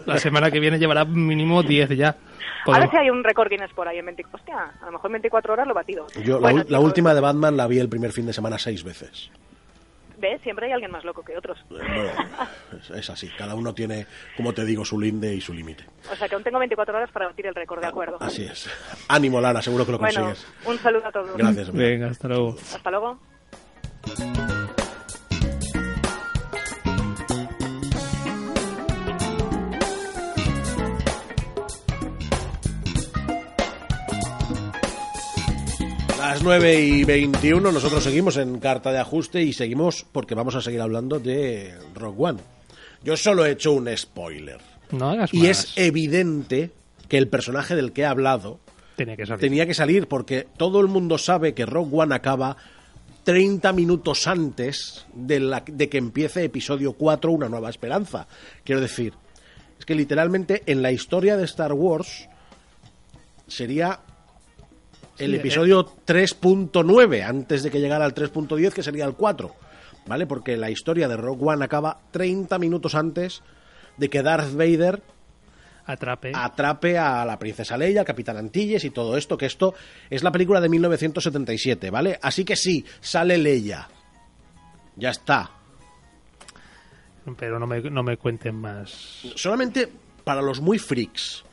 [0.04, 2.08] la semana que viene llevará mínimo 10 ya.
[2.08, 4.36] A ver Podemos- si hay un récord Guinness por ahí en 24...
[4.36, 6.06] Hostia, a lo mejor en 24 horas lo he batido.
[6.24, 8.58] Yo la, Bueno, la chicos, última de Batman la vi el primer fin de semana
[8.58, 9.30] seis veces.
[10.18, 10.40] ¿Ves?
[10.42, 11.58] Siempre hay alguien más loco que otros.
[11.58, 12.10] Eh, Bueno,
[12.80, 13.28] es, es así.
[13.38, 15.84] Cada uno tiene, como te digo, su linde y su límite.
[16.10, 18.16] O sea que aún tengo 24 horas para batir el récord, ¿de acuerdo?
[18.20, 18.68] Así es.
[19.08, 20.52] Ánimo, Lara, seguro que lo Bueno, consigues.
[20.64, 21.36] un saludo a todos.
[21.36, 21.68] Gracias.
[21.68, 21.84] amiga.
[21.86, 22.56] Venga, hasta luego.
[22.58, 23.18] Hasta luego.
[36.28, 40.60] Las 9 y 21, nosotros seguimos en carta de ajuste y seguimos porque vamos a
[40.60, 42.40] seguir hablando de Rock One.
[43.04, 44.58] Yo solo he hecho un spoiler.
[44.90, 45.48] No hagas Y más.
[45.50, 46.72] es evidente
[47.08, 48.58] que el personaje del que he hablado
[48.96, 49.40] Tenía que salir.
[49.40, 52.56] tenía que salir porque todo el mundo sabe que Rock One acaba
[53.22, 58.26] 30 minutos antes de, la- de que empiece episodio 4, Una Nueva Esperanza.
[58.64, 59.14] Quiero decir,
[59.78, 62.28] es que literalmente en la historia de Star Wars
[63.46, 64.00] sería
[65.18, 69.54] el Sí, episodio 3.9 antes de que llegara al 3.10 que sería el 4,
[70.06, 70.26] ¿vale?
[70.26, 73.42] Porque la historia de Rogue One acaba 30 minutos antes
[73.96, 75.02] de que Darth Vader
[75.86, 76.32] Atrape.
[76.34, 79.74] atrape a la princesa Leia, al capitán Antilles y todo esto, que esto
[80.10, 82.18] es la película de 1977, ¿vale?
[82.20, 83.88] Así que sí, sale Leia.
[84.96, 85.50] Ya está.
[87.38, 89.22] Pero no me, no me cuenten más.
[89.34, 89.88] Solamente
[90.24, 91.44] para los muy freaks.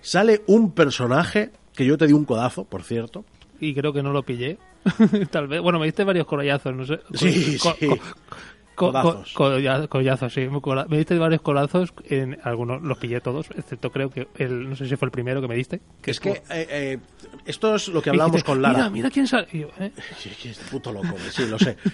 [0.00, 3.24] Sale un personaje que yo te di un codazo, por cierto.
[3.60, 4.58] Y creo que no lo pillé.
[5.30, 5.60] Tal vez.
[5.60, 7.00] Bueno, me diste varios collazos, no sé.
[7.14, 7.86] Sí, Co- sí.
[7.88, 7.98] co-
[8.74, 9.32] co- Codazos.
[9.34, 10.48] co- colla- collazos, sí.
[10.88, 11.92] Me diste varios colazos.
[12.08, 14.68] En algunos los pillé todos, excepto creo que el.
[14.68, 15.80] No sé si fue el primero que me diste.
[16.02, 16.98] Que es que eh, eh,
[17.46, 18.74] esto es lo que hablábamos con Lara.
[18.78, 19.46] Mira, mira quién sale.
[19.52, 19.90] Yo, ¿eh?
[20.18, 21.76] Sí, que es puto loco, sí, lo sé.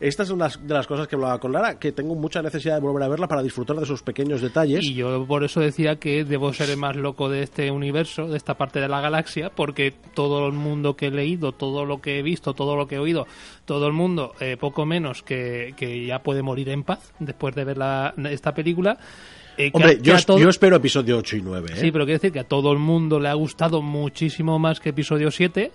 [0.00, 2.80] Esta es una de las cosas que hablaba con Lara, que tengo mucha necesidad de
[2.80, 4.84] volver a verla para disfrutar de esos pequeños detalles.
[4.84, 8.36] Y yo por eso decía que debo ser el más loco de este universo, de
[8.36, 12.18] esta parte de la galaxia, porque todo el mundo que he leído, todo lo que
[12.18, 13.26] he visto, todo lo que he oído,
[13.64, 17.64] todo el mundo, eh, poco menos que, que ya puede morir en paz después de
[17.64, 18.98] ver la- esta película.
[19.56, 21.68] eh, Hombre, yo, todo- yo espero episodio 8 y 9.
[21.72, 21.76] ¿eh?
[21.76, 24.88] Sí, pero quiero decir que a todo el mundo le ha gustado muchísimo más que
[24.90, 25.70] episodio 7.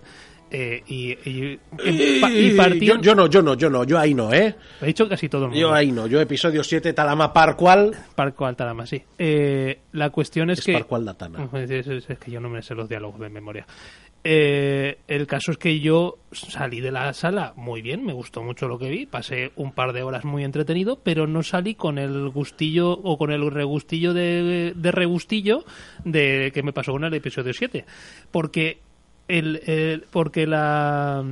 [0.51, 4.15] eh, y, y, y, y partiendo- yo, yo no, yo no, yo no, yo ahí
[4.15, 4.55] no, ¿eh?
[4.81, 5.61] He dicho casi todo el mundo.
[5.61, 7.91] Yo ahí no, yo episodio 7, Talama Parcual.
[8.15, 8.99] Parco Altarama, sí.
[9.19, 10.73] Eh, la cuestión es, Es que...
[10.73, 11.47] Parcual Datana.
[11.53, 13.67] Es, es- es que yo no me sé los diálogos de memoria.
[14.23, 18.67] Eh, el caso es que yo salí de la sala muy bien, me gustó mucho
[18.67, 22.27] lo que vi, pasé un par de horas muy entretenido, pero no salí con el
[22.29, 25.63] gustillo o con el regustillo de, de regustillo
[26.03, 27.85] de que me pasó con el episodio 7.
[28.29, 28.79] Porque
[29.29, 31.23] el, el- porque la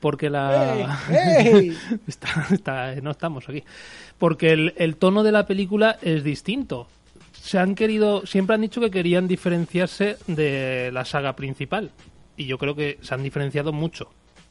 [0.00, 1.46] porque la ¡Ey!
[1.54, 1.76] ¡Ey!
[2.06, 3.62] Está- está- no estamos aquí
[4.16, 6.88] porque el, el tono de la película es distinto
[7.46, 11.92] se han querido siempre han dicho que querían diferenciarse de la saga principal
[12.36, 14.10] y yo creo que se han diferenciado mucho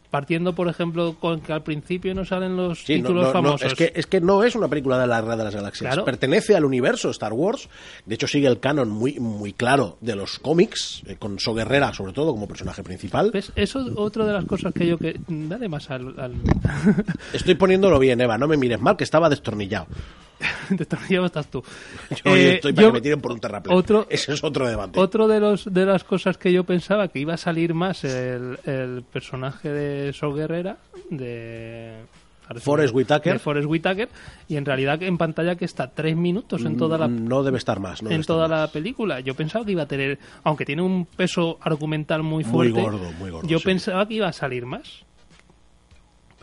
[0.10, 3.74] partiendo por ejemplo con que al principio no salen los Sí, títulos no, no, famosos
[3.74, 5.90] es, que, es que no es una película de la Guerra de las Galaxias.
[5.90, 6.06] Claro.
[6.06, 7.68] Pertenece al universo Star Wars.
[8.06, 11.94] De hecho, sigue el canon muy, muy claro de los cómics, eh, con So Guerrera,
[11.94, 13.32] sobre todo, como personaje principal.
[13.34, 13.52] ¿Ves?
[13.58, 16.34] eso es otra de las cosas que yo que dale más al, al...
[17.34, 19.88] Estoy poniéndolo bien, Eva, no me mires mal, que estaba destornillado.
[20.70, 21.64] destornillado estás tú
[22.26, 23.76] Yo Eh, estoy para yo- que me tiren por un terraplén.
[23.78, 25.00] otro- Ese es otro debate.
[25.00, 28.58] Otro de los de las cosas que yo pensaba que iba a salir más el,
[28.66, 30.78] el personaje de Sol Guerrera
[31.10, 31.94] de
[32.60, 33.40] Forrest Whitaker.
[33.40, 34.08] Forrest Whitaker
[34.48, 37.80] y en realidad en pantalla que está tres minutos en toda la No debe estar
[37.80, 38.04] más.
[38.04, 38.60] No en toda más.
[38.60, 39.20] la película.
[39.22, 43.12] Yo pensaba que iba a tener, aunque tiene un peso argumental muy Muy fuerte, gordo,
[43.20, 43.66] muy gordo, yo sí.
[43.66, 45.04] pensaba que iba a salir más.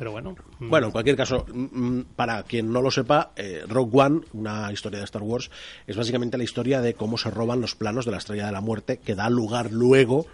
[0.03, 1.61] Pero bueno, mm, Bueno, en cualquier caso, mm,
[1.99, 5.49] mm, para quien no lo sepa, eh, Rogue One, una historia de Star Wars,
[5.87, 8.61] es básicamente la historia de cómo se roban los planos de la Estrella de la
[8.61, 10.27] Muerte, que da lugar luego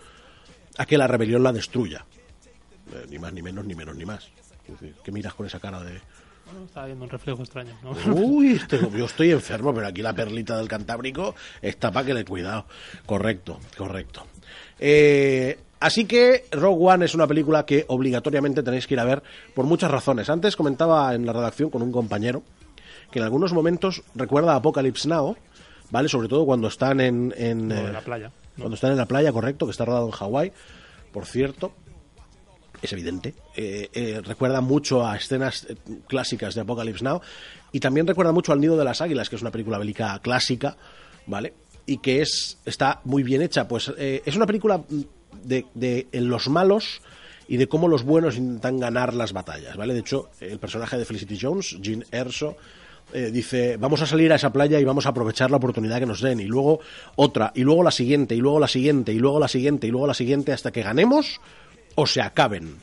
[0.79, 2.07] a que la rebelión la destruya.
[2.95, 4.31] Eh, ni más, ni menos, ni menos, ni más.
[4.65, 6.01] Es decir, ¿Qué miras con esa cara de...?
[6.47, 7.77] bueno, estaba viendo un reflejo extraño.
[7.83, 7.91] ¿no?
[8.15, 12.25] Uy, este- yo estoy enfermo, pero aquí la perlita del Cantábrico está para que le
[12.25, 12.65] cuidado.
[13.05, 14.27] Correcto, correcto.
[14.79, 19.23] Eh, así que Rogue One es una película que obligatoriamente tenéis que ir a ver
[19.55, 20.31] por muchas razones.
[20.31, 22.43] Antes comentaba en la redacción con un compañero
[23.11, 25.37] que en algunos momentos recuerda a Apocalypse Now,
[25.91, 26.09] ¿vale?
[26.09, 27.35] Sobre todo cuando están en...
[27.37, 28.33] en, Lo de eh, la playa.
[28.57, 28.63] ¿no?
[28.63, 30.53] cuando están en la playa, correcto, que está rodado en Hawái,
[31.13, 31.73] por cierto,
[32.83, 33.35] es evidente.
[33.57, 35.67] Eh, eh, recuerda mucho a escenas
[36.07, 37.21] clásicas de Apocalypse Now
[37.73, 40.77] y también recuerda mucho al Nido de las Águilas, que es una película bélica clásica,
[41.27, 41.55] ¿vale?
[41.87, 43.67] Y que es está muy bien hecha.
[43.67, 44.83] Pues eh, es una película
[45.43, 47.01] de, de en los malos
[47.49, 49.95] y de cómo los buenos intentan ganar las batallas, ¿vale?
[49.95, 52.57] De hecho, el personaje de Felicity Jones, Jean Erso,
[53.15, 56.05] eh, dice, vamos a salir a esa playa y vamos a aprovechar la oportunidad que
[56.05, 56.81] nos den, y luego
[57.17, 60.07] otra, y luego la siguiente, y luego la siguiente, y luego la siguiente, y luego
[60.07, 61.41] la siguiente, hasta que ganemos
[61.95, 62.77] o se acaben.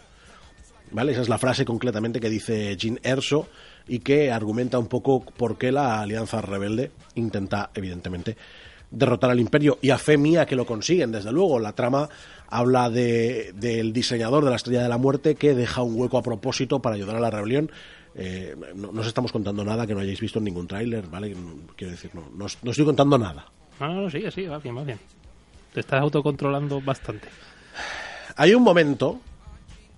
[0.92, 1.12] ¿Vale?
[1.12, 3.48] Esa es la frase concretamente que dice Jean Erso
[3.88, 8.36] y que argumenta un poco por qué la Alianza Rebelde intenta, evidentemente,
[8.92, 11.60] derrotar al imperio y a fe mía que lo consiguen, desde luego.
[11.60, 12.10] La trama
[12.48, 16.24] habla de, del diseñador de la Estrella de la Muerte que deja un hueco a
[16.24, 17.72] propósito para ayudar a la rebelión.
[18.18, 21.36] Eh, no, no os estamos contando nada que no hayáis visto en ningún tráiler, ¿vale?
[21.76, 23.46] Quiero decir, no, no, estoy contando nada.
[23.80, 25.00] No, no, no, sigue, sí, va bien, va bien.
[25.74, 27.28] Te estás autocontrolando bastante.
[28.38, 29.20] Hay un momento,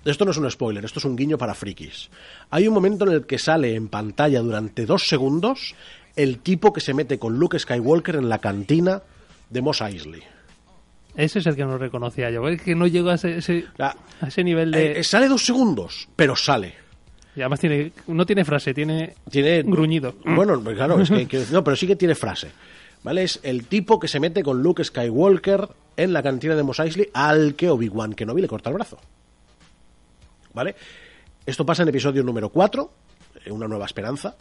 [0.04, 2.10] esto no es un spoiler, esto es un guiño para frikis.
[2.50, 5.76] Hay un momento en el que sale en pantalla durante dos segundos
[6.18, 9.02] el tipo que se mete con Luke Skywalker en la cantina
[9.50, 10.22] de Mos Eisley.
[11.16, 12.48] Ese es el que no reconocía yo.
[12.48, 15.00] Es que no llego a ese, ese- La- a ese nivel de...
[15.00, 16.76] Eh, sale dos segundos, pero sale.
[17.36, 20.16] Y además tiene, no tiene frase, tiene Tiene gruñido.
[20.26, 22.50] Bueno, pues claro, es que, que- no, pero sí que tiene frase.
[23.04, 23.24] ¿Vale?
[23.24, 27.10] Es el tipo que se mete con Luke Skywalker en la cantina de Mos Eisley
[27.14, 28.98] al que Obi-Wan Kenobi le corta el brazo.
[30.54, 30.76] ¿Vale?
[31.46, 32.92] Esto pasa en episodio número 4,
[33.46, 34.36] eh, Una nueva esperanza.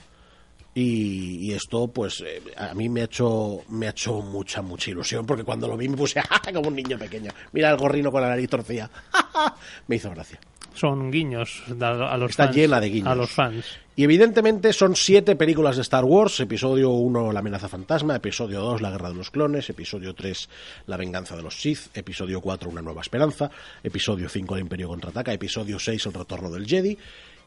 [0.79, 4.91] Y, y esto, pues, eh, a mí me ha hecho me ha hecho mucha, mucha
[4.91, 6.21] ilusión, porque cuando lo vi me puse
[6.53, 7.31] como un niño pequeño.
[7.53, 8.91] Mira el gorrino con la nariz torcida.
[9.89, 10.39] me hizo gracia.
[10.75, 12.57] Son guiños a, a los Está fans.
[12.57, 13.09] llena de guiños.
[13.09, 13.65] A los fans.
[13.97, 16.39] Y evidentemente son siete películas de Star Wars.
[16.41, 18.15] Episodio 1, La amenaza fantasma.
[18.17, 19.71] Episodio 2, La guerra de los clones.
[19.71, 20.51] Episodio 3,
[20.89, 21.97] La venganza de los Sith.
[21.97, 23.51] Episodio 4, Una nueva esperanza.
[23.83, 25.33] Episodio 5, El imperio contraataca.
[25.33, 26.99] Episodio 6, El retorno del Jedi.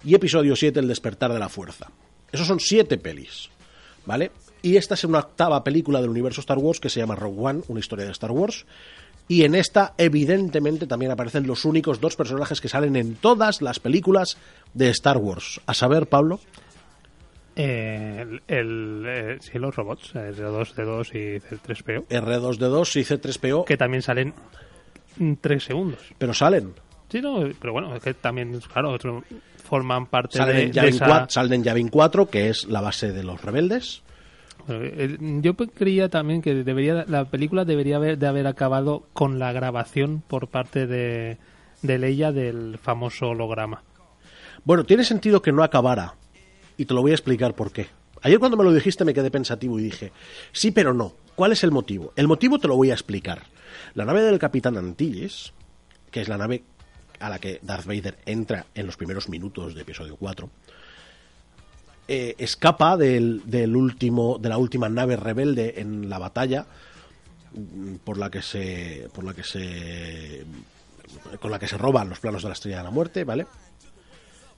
[0.03, 1.91] Y episodio 7, El despertar de la fuerza.
[2.31, 3.49] Esos son siete pelis.
[4.05, 4.31] ¿Vale?
[4.61, 7.61] Y esta es una octava película del universo Star Wars que se llama Rogue One,
[7.67, 8.65] una historia de Star Wars.
[9.27, 13.79] Y en esta, evidentemente, también aparecen los únicos dos personajes que salen en todas las
[13.79, 14.37] películas
[14.73, 15.61] de Star Wars.
[15.67, 16.39] A saber, Pablo,
[17.55, 23.75] Eh, el, el, eh, sí, los robots, eh, R2D2 y C3PO, R2D2 y C3PO, que
[23.77, 24.33] también salen
[25.19, 25.99] en tres segundos.
[26.17, 26.73] pero salen.
[27.09, 28.97] Sí, no, pero bueno, es que también, claro,
[29.63, 31.05] forman parte Salen de, en, de Yavin esa...
[31.07, 34.03] 4, salen en Yavin 4, que es la base de los rebeldes.
[34.67, 39.39] Eh, Yo pe- creía también que debería la película debería haber, de haber acabado con
[39.39, 41.37] la grabación por parte de,
[41.81, 43.81] de Leia del famoso holograma.
[44.63, 46.13] Bueno, tiene sentido que no acabara.
[46.77, 47.87] Y te lo voy a explicar por qué.
[48.21, 50.11] Ayer cuando me lo dijiste me quedé pensativo y dije,
[50.51, 51.13] sí, pero no.
[51.35, 52.13] ¿Cuál es el motivo?
[52.15, 53.43] El motivo te lo voy a explicar.
[53.95, 55.53] La nave del Capitán Antilles,
[56.11, 56.63] que es la nave
[57.19, 60.49] a la que Darth Vader entra en los primeros minutos de episodio 4,
[62.07, 66.65] eh, escapa del, del último, de la última nave rebelde en la batalla
[67.53, 70.43] mm, por la que se por la que se
[71.39, 73.45] con la que se roban los planos de la estrella de la muerte, ¿vale?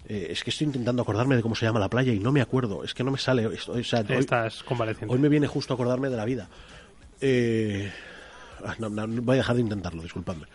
[0.07, 2.41] Eh, es que estoy intentando acordarme de cómo se llama la playa y no me
[2.41, 2.83] acuerdo.
[2.83, 3.45] Es que no me sale.
[3.53, 5.13] esto- o sea, hoy, Estás convaleciente.
[5.13, 6.49] hoy me viene justo acordarme de la vida.
[7.21, 7.91] Eh,
[8.65, 10.45] ah, no, no, voy a dejar de intentarlo, disculpadme.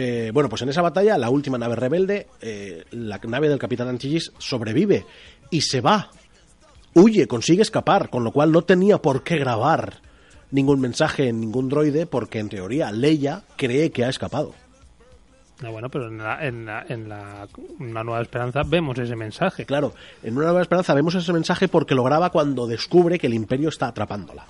[0.00, 3.88] Eh, bueno, pues en esa batalla, la última nave rebelde, eh, la nave del Capitán
[3.88, 5.04] Antilles sobrevive
[5.50, 6.12] y se va.
[6.94, 9.94] Huye, consigue escapar, con lo cual no tenía por qué grabar
[10.52, 14.54] ningún mensaje en ningún droide, porque en teoría Leia cree que ha escapado.
[15.64, 17.48] Ah, bueno, pero en la, en, la, en la
[17.80, 19.66] Una Nueva Esperanza vemos ese mensaje.
[19.66, 23.34] Claro, en Una Nueva Esperanza vemos ese mensaje porque lo graba cuando descubre que el
[23.34, 24.46] Imperio está atrapándola.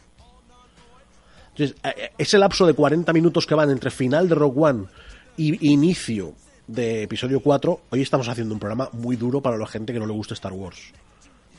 [1.56, 4.84] Entonces, eh, ese lapso de 40 minutos que van entre final de Rogue One
[5.38, 6.34] inicio
[6.66, 10.06] de episodio 4, hoy estamos haciendo un programa muy duro para la gente que no
[10.06, 10.92] le gusta Star Wars.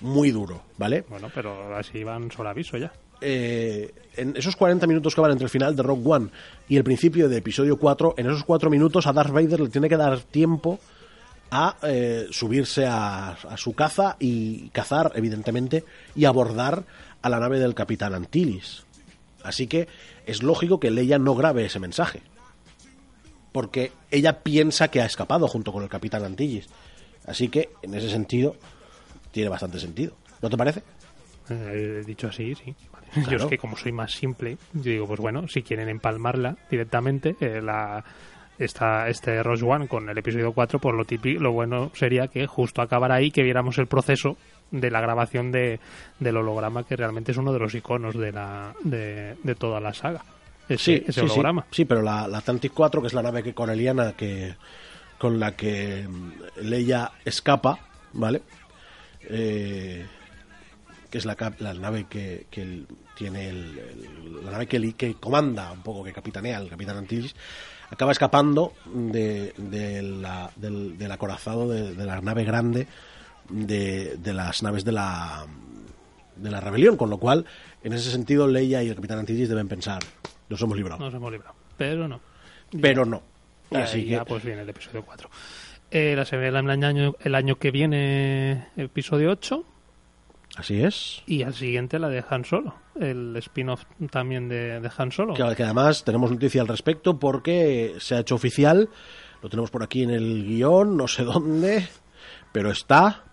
[0.02, 1.04] Muy duro, ¿vale?
[1.10, 2.92] Bueno, pero así van sobre aviso ya.
[3.22, 6.30] eh, en esos 40 minutos que van entre el final de Rogue One
[6.70, 9.90] y el principio de episodio 4, en esos 4 minutos a Darth Vader le tiene
[9.90, 10.80] que dar tiempo
[11.52, 15.84] a eh, subirse a, a su caza y cazar, evidentemente,
[16.16, 16.84] y abordar
[17.22, 18.84] a la nave del Capitán Antilles.
[19.44, 19.88] Así que
[20.26, 22.22] es lógico que Leia no grabe ese mensaje.
[23.52, 26.70] Porque ella piensa que ha escapado junto con el Capitán Antilles.
[27.26, 28.56] Así que, en ese sentido,
[29.32, 30.16] tiene bastante sentido.
[30.42, 30.84] ¿No te parece?
[31.50, 32.76] Eh, dicho así, sí.
[32.92, 33.08] Vale.
[33.16, 33.44] Yo Claro.
[33.46, 37.60] es que como soy más simple, yo digo, pues bueno, si quieren empalmarla directamente, eh,
[37.62, 38.04] la,
[38.60, 42.46] esta, este Rogue One con el episodio 4, pues lo, típico, lo bueno sería que
[42.46, 44.38] justo acabara ahí, que viéramos el proceso
[44.70, 45.80] de la grabación de,
[46.20, 49.94] del holograma, que realmente es uno de los iconos de, la, de, de toda la
[49.94, 50.24] saga.
[50.70, 51.66] Ese, ese sí, holograma.
[51.72, 54.56] Sí, pero la, la Atlantic 4, que es la nave que coreliana que
[55.18, 57.80] con la que mm, Leia escapa,
[58.14, 58.42] ¿vale?
[59.24, 60.06] Eh,
[61.10, 62.46] que es la, la nave que,
[63.18, 67.36] tiene el, el- la nave que, comanda un poco, que capitanea el capitán Antilles,
[67.90, 72.88] acaba escapando de, de la- del, del acorazado de, de la nave grande
[73.50, 75.46] de, de las naves de la
[76.36, 77.46] de la rebelión, con lo cual,
[77.84, 80.00] en ese sentido, Leia y el capitán Antilles deben pensar,
[80.50, 81.04] nos hemos librado.
[81.04, 81.56] Nos hemos librado.
[81.78, 82.20] Pero no.
[82.82, 83.22] Pero no.
[83.72, 85.30] Y Así que, ya pues viene el episodio 4.
[85.92, 89.64] Eh, la se ve el año, el año que viene episodio 8
[90.56, 91.24] así es.
[91.26, 95.34] y al siguiente la de Han Solo, el spin-off también de, de Han Solo.
[95.34, 98.90] Que, que además tenemos noticia al respecto porque se ha hecho oficial,
[99.42, 101.88] lo tenemos por aquí en el guion, no sé dónde,
[102.52, 103.24] pero está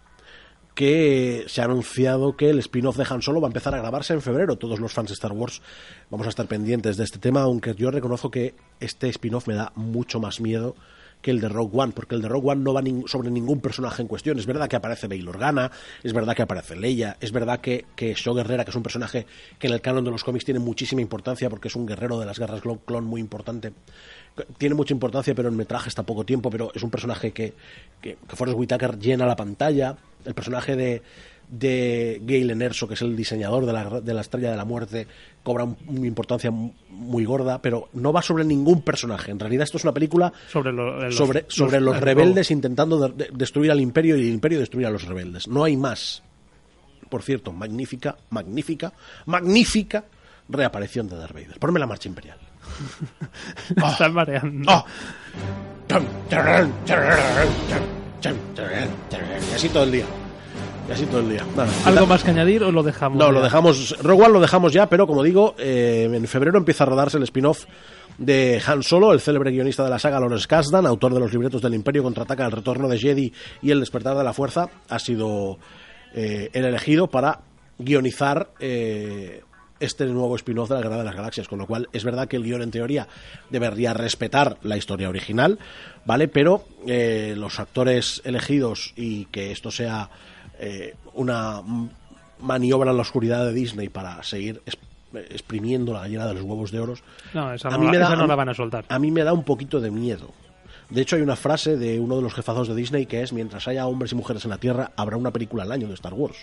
[0.77, 4.13] que se ha anunciado que el spin-off de Han Solo va a empezar a grabarse
[4.13, 4.57] en febrero.
[4.57, 5.63] Todos los fans de Star Wars
[6.11, 9.73] vamos a estar pendientes de este tema, aunque yo reconozco que este spin-off me da
[9.75, 10.77] mucho más miedo
[11.23, 13.61] que el de Rogue One, porque el de Rogue One no va nin- sobre ningún
[13.63, 14.39] personaje en cuestión.
[14.39, 15.73] Es verdad que aparece Bail Organa,
[16.05, 19.27] es verdad que aparece Leia, es verdad que, que Shaw Guerrera, que es un personaje
[19.59, 22.27] que en el canon de los cómics tiene muchísima importancia porque es un guerrero de
[22.27, 23.73] las guerras clon muy importante.
[24.59, 27.55] Tiene mucha importancia, pero en metraje está poco tiempo, pero es un personaje que,
[28.01, 29.97] que, que Forrest Whitaker llena la pantalla.
[30.25, 31.03] El personaje de,
[31.49, 35.07] de Galen Erso, que es el diseñador de la, de la Estrella de la Muerte,
[35.43, 39.31] cobra un- una importancia mu- muy gorda, pero no va sobre ningún personaje.
[39.31, 43.09] En realidad esto es una película sobre lo- los, sobre, sobre los, el rebeldes intentando
[43.09, 45.47] de- de- destruir al imperio y el imperio destruir a los rebeldes.
[45.49, 46.23] No hay más.
[47.09, 48.93] Por cierto, magnífica, magnífica,
[49.27, 50.05] magnífica
[50.49, 51.59] reaparición de Darth Vader.
[51.59, 52.39] Ponme la marcha imperial.
[53.77, 54.73] Me estás mareando.
[54.73, 54.85] ¡Oh!
[56.29, 56.73] Chararán.
[59.51, 60.05] Y así todo el día.
[60.89, 61.45] Y así todo el día.
[61.57, 63.19] Nada, ¿Algo más que añadir o lo dejamos?
[63.19, 63.33] no, ya?
[63.33, 63.97] lo dejamos.
[64.03, 67.25] Rogue One lo dejamos ya, pero como digo, eh, en febrero empieza a rodarse el
[67.25, 67.65] spin-off
[68.19, 71.61] de Han Solo, el célebre guionista de la saga Lawrence Kasdan, autor de los libretos
[71.61, 75.59] del Imperio contraataca, El retorno de Jedi y El despertar de la fuerza, ha sido
[76.15, 77.41] eh, el elegido para
[77.79, 79.43] guionizar eh,
[79.81, 82.37] este nuevo spin-off de la Guerra de las Galaxias, con lo cual es verdad que
[82.37, 83.07] el guion en teoría
[83.51, 85.59] debería respetar la historia original,
[86.05, 86.29] ¿vale?
[86.29, 90.09] Pero eh, los actores elegidos y que esto sea
[90.59, 91.63] eh, una
[92.41, 94.63] maniobra en la oscuridad de Disney para seguir
[95.15, 98.17] exprimiendo la gallina de los huevos de oros, No, esa, A mí me da- esa
[98.17, 98.85] no la van a soltar.
[98.89, 100.33] a mí me da un poquito de miedo.
[100.91, 103.67] De hecho, hay una frase de uno de los jefazos de Disney que es: mientras
[103.67, 106.37] haya hombres y mujeres en la Tierra, habrá una película al año de Star Wars.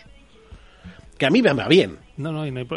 [1.23, 1.99] Que a mí me va bien.
[2.17, 2.67] No, no, y no hay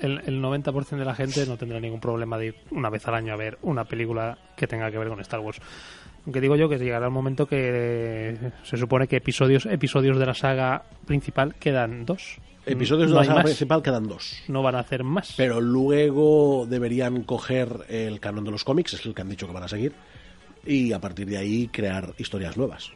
[0.00, 3.14] el, el 90% de la gente no tendrá ningún problema de ir una vez al
[3.14, 5.58] año a ver una película que tenga que ver con Star Wars.
[6.24, 10.24] Aunque digo yo que llegará el momento que eh, se supone que episodios episodios de
[10.24, 12.38] la saga principal quedan dos.
[12.64, 13.44] Episodios No de la saga más.
[13.44, 14.42] principal quedan dos.
[14.48, 15.34] No van a hacer más.
[15.36, 19.52] Pero luego deberían coger el canon de los cómics, es el que han dicho que
[19.52, 19.92] van a seguir,
[20.64, 22.92] y a partir de ahí crear historias nuevas.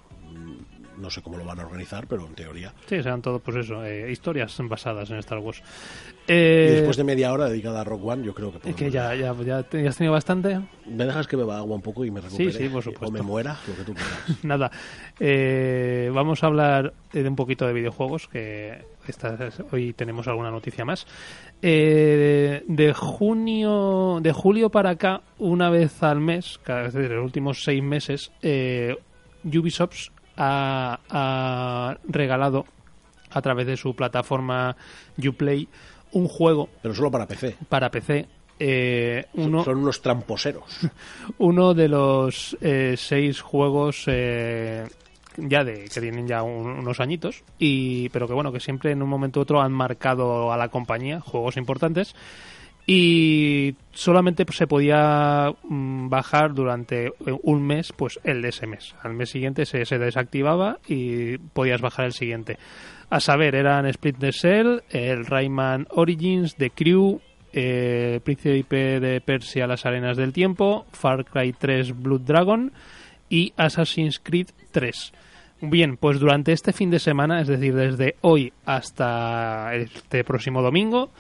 [0.99, 2.73] No sé cómo lo van a organizar, pero en teoría.
[2.87, 5.63] Sí, serán todo, pues eso, eh, historias basadas en Star Wars.
[6.27, 8.91] Y Eh, después de media hora dedicada a Rock One, yo creo que podemos que
[8.91, 10.61] ya, ya, ya, te- ya has tenido bastante.
[10.87, 12.53] ¿Me dejas que beba agua un poco y me recupere?
[12.53, 13.07] sí, por supuesto.
[13.07, 14.19] O me muera, lo que tú quieras.
[14.45, 14.71] Nada,
[15.21, 19.37] eh, vamos a hablar de un poquito de videojuegos, que esta,
[19.73, 21.07] hoy tenemos alguna noticia más.
[21.61, 27.25] Eh, de junio, de julio para acá, una vez al mes, cada vez en los
[27.25, 28.97] últimos seis meses, eh,
[29.45, 32.67] Ubisoft ha, ha regalado
[33.31, 34.77] a través de su plataforma
[35.19, 35.69] Uplay
[36.13, 37.57] un juego Pero solo para PC.
[37.69, 38.29] para PC.
[38.61, 40.65] eh, uno, Son unos tramposeros.
[41.39, 44.87] uno de los eh, seis juegos eh,
[45.37, 49.03] ya de que tienen ya un- unos añitos y pero que bueno que siempre en
[49.03, 52.15] un momento u otro han marcado a la compañía juegos importantes
[52.87, 58.95] y solamente se podía mm, bajar durante eh, un mes pues el de ese mes.
[59.03, 62.59] Al mes siguiente se, se desactivaba y podías bajar el siguiente.
[63.09, 67.21] A saber eran Splinter Cell el Rayman Origins The Crew
[67.53, 72.73] eh, Príncipe de Persia Las Arenas del Tiempo Far Cry 3 Blood Dragon
[73.31, 75.13] y Assassin's Creed 3
[75.61, 81.11] Bien, pues durante este fin de semana, es decir, desde hoy hasta este próximo domingo,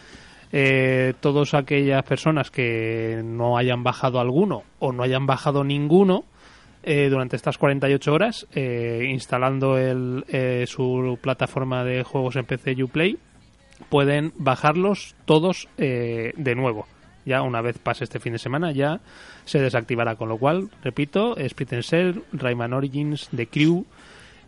[0.56, 6.24] eh, todas aquellas personas que no hayan bajado alguno o no hayan bajado ninguno
[6.84, 12.80] eh, durante estas 48 horas, eh, instalando el, eh, su plataforma de juegos en PC
[12.84, 13.18] Uplay,
[13.88, 16.86] pueden bajarlos todos eh, de nuevo.
[17.24, 19.00] Ya una vez pase este fin de semana ya
[19.46, 23.86] se desactivará, con lo cual, repito, Split Cell, Rayman Origins, The Crew,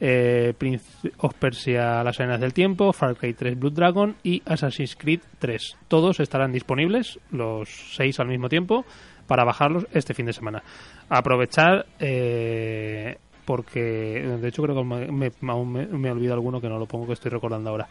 [0.00, 4.96] eh, Prince of Persia Las Arenas del Tiempo, Far Cry 3 Blood Dragon y Assassin's
[4.96, 5.76] Creed 3.
[5.88, 8.84] Todos estarán disponibles, los seis al mismo tiempo,
[9.26, 10.62] para bajarlos este fin de semana.
[11.08, 16.78] Aprovechar, eh, porque de hecho creo que me, me, me, me olvido alguno que no
[16.78, 17.88] lo pongo, que estoy recordando ahora.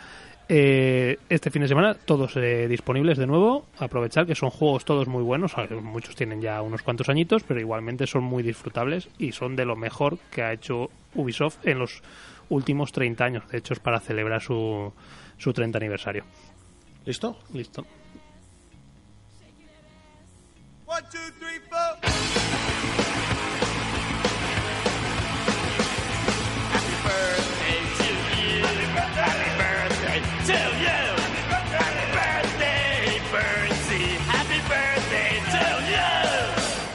[0.48, 3.66] Eh, este fin de semana todos eh, disponibles de nuevo.
[3.80, 5.58] Aprovechar que son juegos todos muy buenos.
[5.58, 9.56] A ver, Muchos tienen ya unos cuantos añitos, pero igualmente son muy disfrutables y son
[9.56, 12.04] de lo mejor que ha hecho Ubisoft en los
[12.50, 13.48] últimos 30 años.
[13.50, 14.93] De hecho, es para celebrar su,
[15.38, 16.24] su 30 aniversario.
[17.06, 17.39] ¿Listo?
[17.54, 17.86] Listo.
[20.88, 22.55] One, two, three,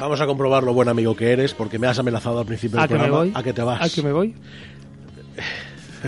[0.01, 2.85] Vamos a comprobar lo buen amigo que eres, porque me has amenazado al principio del
[2.85, 3.19] ¿A que me programa.
[3.25, 3.33] voy?
[3.35, 3.81] ¿A que te vas?
[3.83, 4.35] ¿A que me voy?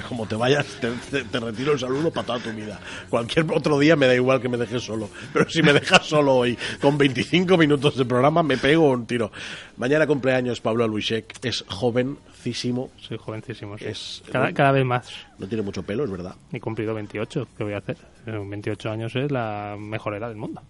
[0.09, 2.81] Como te vayas, te, te- te retiro el saludo para toda tu vida.
[3.11, 5.11] Cualquier otro día me da igual que me dejes solo.
[5.35, 9.31] Pero si me dejas solo hoy, con 25 minutos de programa, me pego un tiro.
[9.77, 11.39] Mañana cumpleaños Pablo Luisek.
[11.45, 12.91] Es jovencísimo.
[12.99, 13.77] Soy jovencísimo.
[13.77, 13.85] sí.
[13.85, 15.11] Es- cada, cada vez más.
[15.39, 16.35] No tiene mucho pelo, es verdad.
[16.51, 17.49] He cumplido 28.
[17.59, 17.99] ¿Qué voy a hacer?
[18.27, 20.63] Eh, 28 años es la mejor edad del mundo.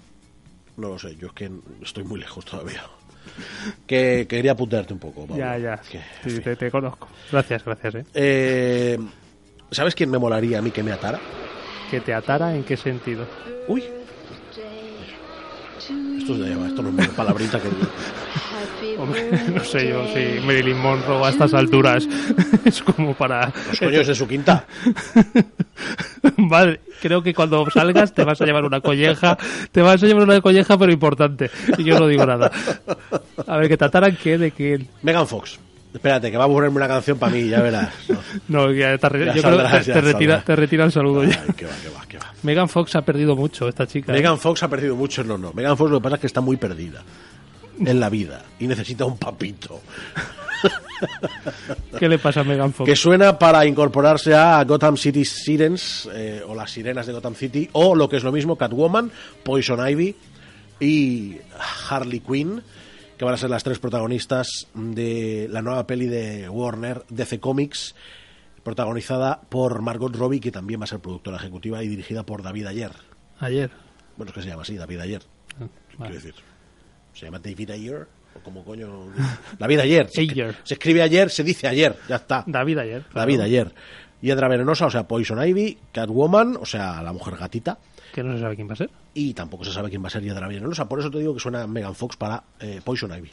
[0.77, 1.49] No lo sé, yo es que
[1.81, 2.83] estoy muy lejos todavía.
[3.87, 5.37] Que quería apuntarte un poco, Pablo.
[5.37, 5.81] Ya, ya.
[5.91, 7.09] Que, Sí, te, te conozco.
[7.31, 7.95] Gracias, gracias.
[7.97, 8.05] ¿eh?
[8.15, 8.99] Eh,
[9.71, 11.19] ¿Sabes quién me molaría a mí que me atara?
[11.91, 13.27] ¿Que te atara en qué sentido?
[13.69, 13.85] Uy,
[16.19, 17.69] esto es de esto no es una palabrita que
[18.99, 22.07] Hombre, no sé yo si Marilyn Monroe a estas alturas
[22.65, 23.53] es como para...
[23.69, 24.65] los coños de su quinta.
[26.37, 29.37] Vale, creo que cuando salgas te vas a llevar una colleja,
[29.71, 31.51] te vas a llevar una colleja pero importante.
[31.79, 32.51] Y yo no digo nada.
[33.47, 34.89] A ver, que te ataran qué, de quién.
[35.03, 35.59] Megan Fox.
[35.93, 37.91] Espérate, que va a ponerme una canción para mí, ya verás.
[38.09, 38.19] No.
[38.67, 40.85] No, ya te, re- Ya yo creo que saldrás, te, ya te retira, te retira
[40.85, 41.43] el saludo ya.
[41.47, 42.33] Ay, que va, que va, que va.
[42.45, 44.11] Megan Fox ha perdido mucho, esta chica.
[44.13, 44.17] ¿eh?
[44.17, 45.53] Megan Fox ha perdido mucho, no, no.
[45.53, 47.03] Megan Fox lo que pasa es que está muy perdida
[47.79, 49.83] en la vida y necesita un papito.
[51.99, 52.89] ¿Qué le pasa a Megan Fox?
[52.89, 57.69] Que suena para incorporarse a Gotham City Sirens, eh, o las sirenas de Gotham City,
[57.73, 59.11] o lo que es lo mismo, Catwoman,
[59.43, 60.15] Poison Ivy
[60.81, 61.37] y
[61.89, 62.63] Harley Quinn,
[63.17, 67.95] que van a ser las tres protagonistas de la nueva peli de Warner, DC Comics,
[68.63, 72.67] protagonizada por Margot Robbie, que también va a ser productora ejecutiva y dirigida por David
[72.67, 72.93] Ayer.
[73.41, 73.71] Ayer.
[74.17, 75.23] Bueno, es que se llama así, David Ayer.
[75.61, 75.67] Ah,
[75.99, 76.01] vale.
[76.11, 76.35] Quiero decir,
[77.13, 79.09] se llama David Ayer, o como coño.
[79.59, 80.09] David Ayer.
[80.11, 80.57] Se, Ayer.
[80.65, 82.45] se escribe ayer, se dice ayer, ya está.
[82.47, 83.03] David ayer.
[83.03, 83.21] claro.
[83.21, 83.75] David ayer.
[84.21, 87.79] Hiedra venenosa, o sea, Poison Ivy, Catwoman, o sea, la mujer gatita.
[88.15, 88.91] Que no se sabe quién va a ser.
[89.15, 90.89] Y tampoco se sabe quién va a ser Hiedra venenosa.
[90.89, 93.31] Por eso te digo que suena Megan Fox para eh, Poison Ivy.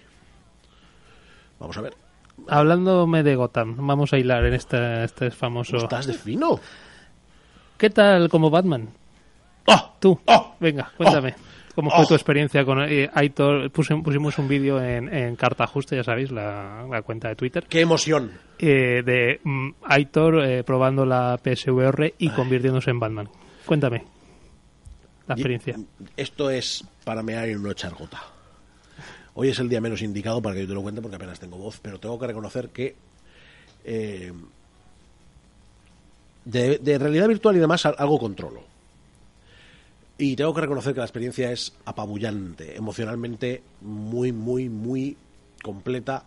[1.60, 1.94] Vamos a ver.
[2.48, 5.78] Hablándome de Gotham, vamos a hilar en este, este famoso...
[5.78, 6.60] ¿Estás de fino?
[7.78, 8.90] ¿Qué tal como Batman?
[9.68, 9.96] ¡Oh!
[10.00, 10.56] Tú, ¡Oh!
[10.60, 11.36] venga, cuéntame.
[11.80, 12.08] ¿Cómo fue ¡Oh!
[12.08, 13.72] tu experiencia con eh, Aitor?
[13.72, 17.66] Puse- pusimos un vídeo en, en Carta Ajuste, ya sabéis, la, la cuenta de Twitter,
[17.70, 18.34] ¡Qué emoción!
[18.58, 23.30] eh, de mm, Aitor eh, probando la PSVR y convirtiéndose en Batman.
[23.66, 24.04] Cuéntame
[25.26, 25.78] la experiencia.
[26.18, 28.20] Esto es para mear y no echar gota.
[29.36, 31.58] Hoy es el día menos indicado para que yo te lo cuente porque apenas tengo
[31.58, 32.94] voz, pero tengo que reconocer que
[33.86, 34.34] eh,
[36.44, 38.64] de, de realidad virtual y demás al- algo controlo.
[40.22, 45.16] Y tengo que reconocer que la experiencia es apabullante, emocionalmente muy, muy, muy
[45.64, 46.26] completa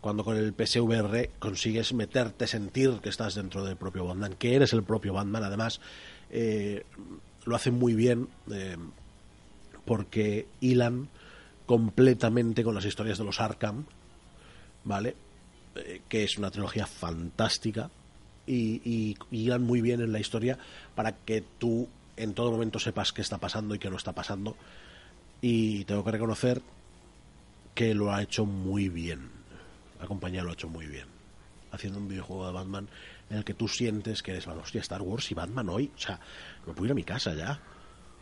[0.00, 4.72] cuando con el PSVR consigues meterte, sentir que estás dentro del propio Batman, que eres
[4.72, 5.44] el propio Batman.
[5.44, 5.82] Además,
[6.30, 6.84] eh,
[7.44, 8.78] lo hace muy bien eh,
[9.84, 11.10] porque hilan
[11.66, 13.84] completamente con las historias de los Arkham,
[14.84, 15.14] ¿vale?
[15.74, 17.90] Eh, que es una trilogía fantástica
[18.46, 20.56] y, y, hilan muy bien en la historia
[20.94, 21.86] para que tú
[22.16, 24.56] en todo momento sepas qué está pasando y qué no está pasando.
[25.40, 26.62] Y tengo que reconocer
[27.74, 29.30] que lo ha hecho muy bien.
[30.00, 31.06] La compañía lo ha hecho muy bien.
[31.72, 32.88] Haciendo un videojuego de Batman
[33.28, 35.90] en el que tú sientes que eres, bueno, hostia, Star Wars y Batman hoy.
[35.94, 36.18] O sea,
[36.66, 37.60] me puedo ir a mi casa ya.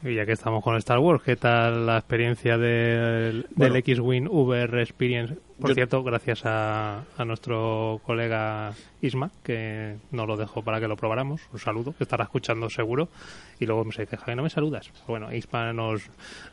[0.03, 3.73] Y ya que estamos con Star Wars, ¿qué tal la experiencia del, Bueno.
[3.73, 5.35] del X-Wing VR Experience?
[5.59, 10.89] Por Yo- cierto, gracias a, a nuestro colega Isma, que nos lo dejó para que
[10.89, 11.41] lo probáramos.
[11.55, 13.09] Un saludo, que estará escuchando seguro.
[13.59, 14.91] Y luego me se queja que no me saludas.
[15.07, 16.03] Bueno, Isma nos,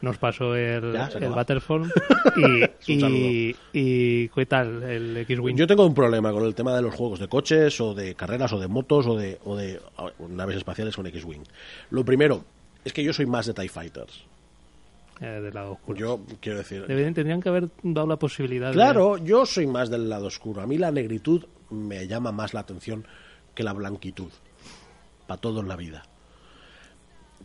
[0.02, 1.30] nos pasó el, Ya, el.
[1.32, 1.92] Battlefront.
[2.88, 5.58] y, y, y ¿qué tal el X-Wing?
[5.58, 8.54] Yo tengo un problema con el tema de los juegos de coches o de carreras
[8.54, 9.82] o de motos o de, o de
[10.30, 11.44] naves espaciales con X-Wing.
[11.90, 12.46] Lo primero
[12.86, 14.24] es que yo soy más de TIE Fighters.
[15.20, 15.98] Eh, del lado oscuro.
[16.00, 16.86] Yo quiero decir...
[16.88, 20.62] Deberían- tendrían que haber dado la posibilidad de- Claro, yo soy más del lado oscuro.
[20.62, 23.06] A mí la negritud me llama más la atención
[23.54, 24.30] que la blanquitud.
[25.28, 26.04] Para todo en la vida.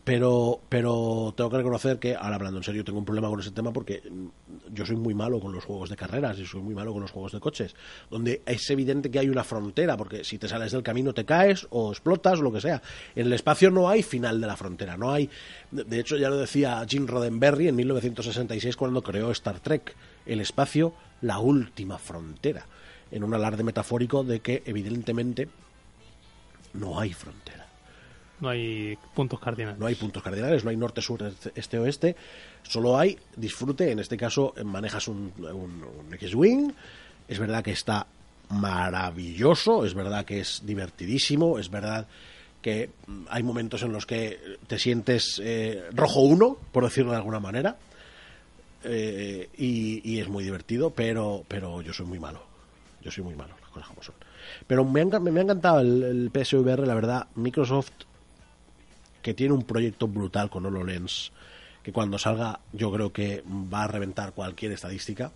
[0.07, 3.51] Pero, pero tengo que reconocer que, ahora hablando en serio, tengo un problema con ese
[3.51, 6.77] tema porque mm, yo soy muy malo con los juegos de carreras y soy muy
[6.77, 7.75] malo con los juegos de coches,
[8.09, 11.67] donde es evidente que hay una frontera, porque si te sales del camino te caes
[11.71, 12.81] o explotas o lo que sea.
[13.17, 15.29] En el espacio no hay final de la frontera, no hay.
[15.73, 19.93] De de hecho, ya lo decía Jim Roddenberry en 1966 cuando creó Star Trek,
[20.25, 22.65] el espacio, la última frontera,
[23.11, 25.49] en un alarde metafórico de que evidentemente
[26.75, 27.66] no hay frontera.
[28.41, 29.79] No hay puntos cardinales.
[29.79, 31.23] No hay puntos cardinales, no hay norte, sur,
[31.55, 32.17] este, oeste.
[32.63, 33.91] Solo hay disfrute.
[33.91, 36.73] En este caso, manejas un, un, un X-Wing.
[37.29, 38.07] Es verdad que está
[38.51, 39.85] maravilloso.
[39.87, 41.59] Es verdad que es divertidísimo.
[41.59, 42.07] Es verdad
[42.61, 42.91] que
[43.31, 47.77] hay momentos en los que te sientes eh, rojo uno, por decirlo de alguna manera.
[48.85, 52.43] Eh, y, es muy divertido, pero, pero yo soy muy malo.
[53.03, 54.15] Yo soy muy malo, las cosas como son.
[54.67, 57.27] Pero me ha, enca- me ha encantado el, el PSVR, la verdad.
[57.35, 57.93] Microsoft
[59.27, 61.33] que tiene un proyecto brutal con HoloLens,
[61.83, 65.33] que cuando salga yo creo que va a reventar cualquier estadística.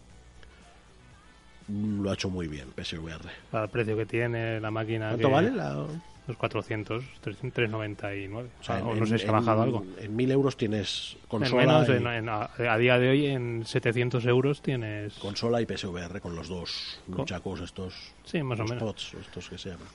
[1.68, 3.28] Lo ha hecho muy bien PSVR.
[3.51, 5.09] Para el precio que tiene la máquina.
[5.09, 5.51] ¿Cuánto que- vale?
[5.51, 5.86] La...
[6.28, 8.49] Los 400, 399.
[8.61, 9.84] O sea, o en- no sé si ha en- bajado algo.
[9.99, 14.62] En mil euros tienes En consola, menos, y, a, día de hoy, en 700 euros
[14.62, 15.14] tienes.
[15.14, 18.12] consola y PSVR con los dos luchacos estos.
[18.24, 18.78] Sí, más o menos.
[18.84, 19.88] pods, estos que se llaman.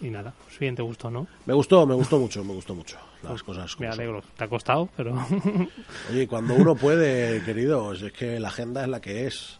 [0.00, 1.26] Y nada, pues bien, te gustó, ¿no?
[1.46, 2.96] Me gustó, me gustó mucho, me gustó mucho.
[3.22, 4.00] Las cosas como Me son.
[4.00, 4.22] alegro.
[4.36, 5.14] Te ha costado, pero
[6.10, 9.59] Oye, cuando uno puede, queridos, es que la agenda es la que es.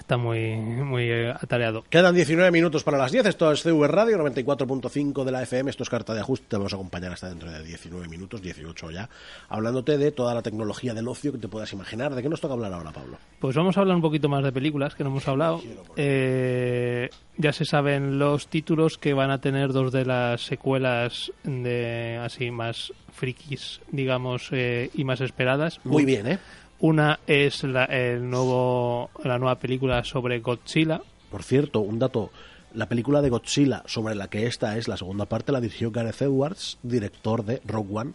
[0.00, 1.84] Está muy, muy eh, atareado.
[1.88, 3.26] Quedan 19 minutos para las 10.
[3.26, 5.70] Esto es CV Radio 94.5 de la FM.
[5.70, 6.46] Esto es Carta de Ajuste.
[6.48, 9.08] Te vamos a acompañar hasta dentro de 19 minutos, 18 ya,
[9.48, 12.14] hablándote de toda la tecnología del ocio que te puedas imaginar.
[12.14, 13.18] ¿De qué nos toca hablar ahora, Pablo?
[13.38, 15.62] Pues vamos a hablar un poquito más de películas que no hemos hablado.
[15.96, 22.18] Eh, ya se saben los títulos que van a tener dos de las secuelas de
[22.22, 25.78] así más frikis, digamos, eh, y más esperadas.
[25.84, 26.38] Muy bien, ¿eh?
[26.80, 31.00] Una es la, el nuevo, la nueva película sobre Godzilla.
[31.30, 32.30] Por cierto, un dato.
[32.74, 36.22] La película de Godzilla, sobre la que esta es la segunda parte, la dirigió Gareth
[36.22, 38.12] Edwards, director de Rogue One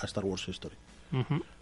[0.00, 0.74] a Star Wars History.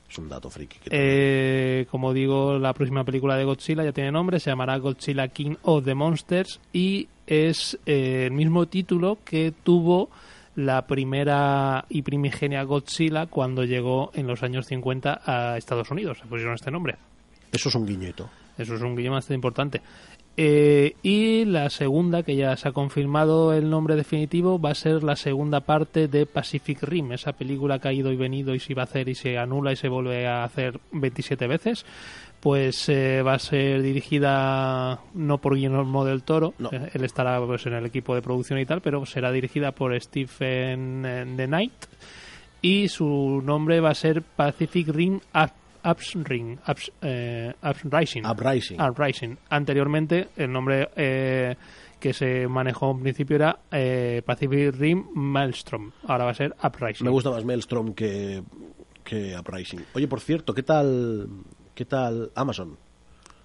[0.08, 0.78] Es un dato friki.
[0.78, 5.28] que Eh, como digo, la próxima película de Godzilla ya tiene nombre, se llamará Godzilla
[5.28, 10.10] King of the Monsters y es eh, el mismo título que tuvo
[10.64, 16.18] la primera y primigenia Godzilla cuando llegó en los años 50 a Estados Unidos.
[16.18, 16.96] Se pusieron este nombre.
[17.52, 18.30] Eso es un guiñito.
[18.56, 19.82] Eso es un guiño bastante importante.
[20.36, 25.02] Eh, y la segunda, que ya se ha confirmado el nombre definitivo, va a ser
[25.02, 28.72] la segunda parte de Pacific Rim, esa película que ha ido y venido y se
[28.72, 31.84] iba a hacer y se anula y se vuelve a hacer 27 veces.
[32.40, 36.70] Pues eh, va a ser dirigida no por Guillermo del Toro, No.
[36.72, 39.98] eh, él estará pues, en el equipo de producción y tal, pero será dirigida por
[40.00, 41.72] Stephen eh, The Knight
[42.62, 45.52] y su nombre va a ser Pacific Rim Up-.
[45.82, 48.26] Ups, eh, Uprising.
[48.26, 48.78] Uprising.
[48.82, 49.38] Uprising.
[49.48, 51.56] Anteriormente, el nombre eh,
[51.98, 55.90] que se manejó en principio era eh, Pacific Rim Maelstrom.
[56.06, 57.04] Ahora va a ser Uprising.
[57.06, 58.42] Me gusta más Maelstrom que,
[59.02, 59.80] que Uprising.
[59.94, 61.28] Oye, por cierto, ¿qué tal,
[61.80, 62.76] qué tal Amazon?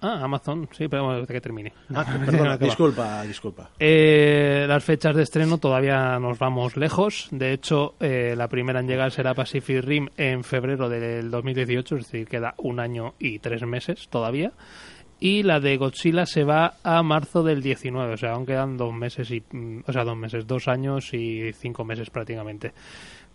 [0.02, 1.72] Ah, Amazon, sí, pero bueno, que termine.
[1.94, 3.70] Ah, perdona, disculpa, disculpa.
[3.78, 7.28] Eh, las fechas de estreno todavía nos vamos lejos.
[7.30, 12.04] De hecho, eh, la primera en llegar será Pacific Rim en febrero del 2018, es
[12.04, 14.52] decir, queda un año y tres meses todavía.
[15.18, 18.92] Y la de Godzilla se va a marzo del 19, o sea, aún quedan dos
[18.92, 22.74] meses y, mm, o sea, dos meses, dos años y cinco meses prácticamente.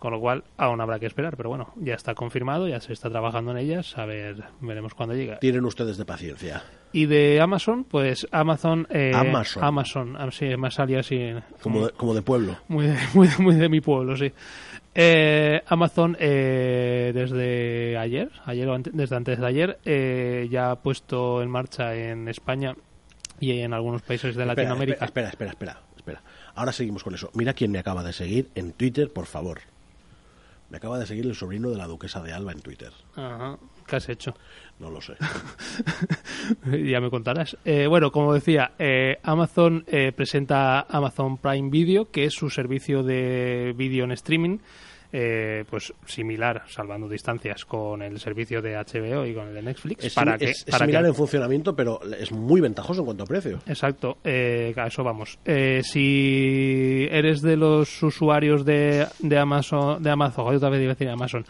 [0.02, 3.08] Con lo cual, aún habrá que esperar, pero bueno, ya está confirmado, ya se está
[3.08, 5.38] trabajando en ellas, a ver, veremos cuándo llega.
[5.38, 6.64] Tienen ustedes de paciencia.
[6.92, 8.88] Y de Amazon, pues Amazon...
[8.90, 9.62] eh, Amazon.
[9.62, 11.32] Amazon, ah, sí, me salía así.
[11.62, 12.56] Como de, como de pueblo.
[12.66, 14.32] Muy de, muy, de- muy de mi pueblo, sí.
[14.92, 20.76] Eh, Amazon eh, desde ayer, ayer o ante- desde antes de ayer, eh, ya ha
[20.82, 22.74] puesto en marcha en España
[23.38, 25.04] y en algunos países de Espera, Latinoamérica.
[25.04, 26.22] Espera, espera, espera, espera.
[26.56, 27.30] Ahora seguimos con eso.
[27.34, 29.60] Mira quién me acaba de seguir en Twitter, por favor.
[30.72, 32.90] Me acaba de seguir el sobrino de la duquesa de Alba en Twitter.
[33.14, 34.32] Ajá, ¿Qué has hecho?
[34.78, 35.12] No lo sé.
[36.88, 37.58] ya me contarás.
[37.66, 43.02] Eh, bueno, como decía, eh, Amazon eh, presenta Amazon Prime Video, que es su servicio
[43.02, 44.60] de vídeo en streaming,
[45.12, 50.04] eh, pues similar, salvando distancias, con el servicio de HBO y con el de Netflix.
[50.04, 53.26] Es, para que, es- similar que- en funcionamiento, pero es muy ventajoso en cuanto a
[53.26, 53.58] precio.
[53.66, 55.38] Exacto, eh, a eso vamos.
[55.44, 60.94] Eh, si eres de los usuarios de, de Amazon, de Amazon, otra vez iba a
[60.94, 61.44] decir Amazon,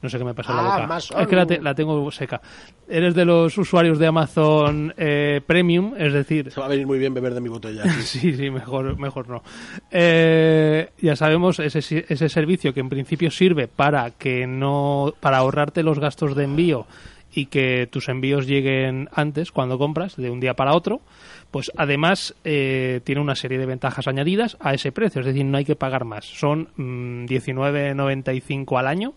[0.00, 0.98] no sé qué me pasa en la Ah, boca.
[1.22, 2.40] Es que la, te- la tengo seca.
[2.88, 6.98] Eres de los usuarios de Amazon eh, Premium, es decir, Se va a venir muy
[6.98, 7.82] bien beber de mi botella.
[8.02, 9.42] sí, sí, mejor, mejor no.
[9.90, 15.82] Eh, ya sabemos ese, ese servicio que en principio sirve para que no, para ahorrarte
[15.82, 16.86] los gastos de envío
[17.32, 21.02] y que tus envíos lleguen antes cuando compras, de un día para otro,
[21.50, 25.58] pues además eh, tiene una serie de ventajas añadidas a ese precio, es decir, no
[25.58, 26.24] hay que pagar más.
[26.24, 29.12] Son mm, 19,95 al año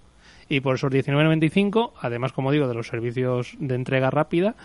[0.51, 4.55] y por esos 19,95, además, como digo, de los servicios de entrega rápida,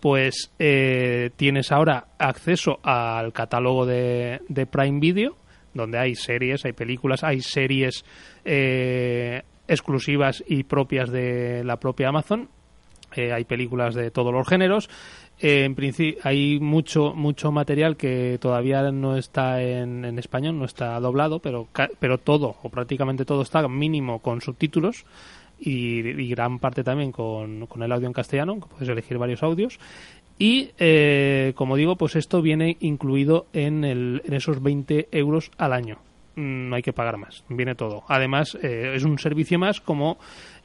[0.00, 5.36] pues eh, tienes ahora acceso al catálogo de, de Prime Video,
[5.74, 8.04] donde hay series, hay películas, hay series
[8.44, 12.48] eh, exclusivas y propias de la propia Amazon.
[13.14, 14.90] Eh, hay películas de todos los géneros.
[15.40, 20.98] En principio hay mucho mucho material que todavía no está en, en español, no está
[20.98, 21.68] doblado, pero
[22.00, 25.04] pero todo o prácticamente todo está mínimo con subtítulos
[25.60, 29.42] y, y gran parte también con, con el audio en castellano, que puedes elegir varios
[29.42, 29.78] audios.
[30.38, 35.72] Y, eh, como digo, pues esto viene incluido en, el, en esos 20 euros al
[35.72, 35.98] año.
[36.36, 38.04] Mm, No hay que pagar más, viene todo.
[38.06, 40.18] Además, eh, es un servicio más como,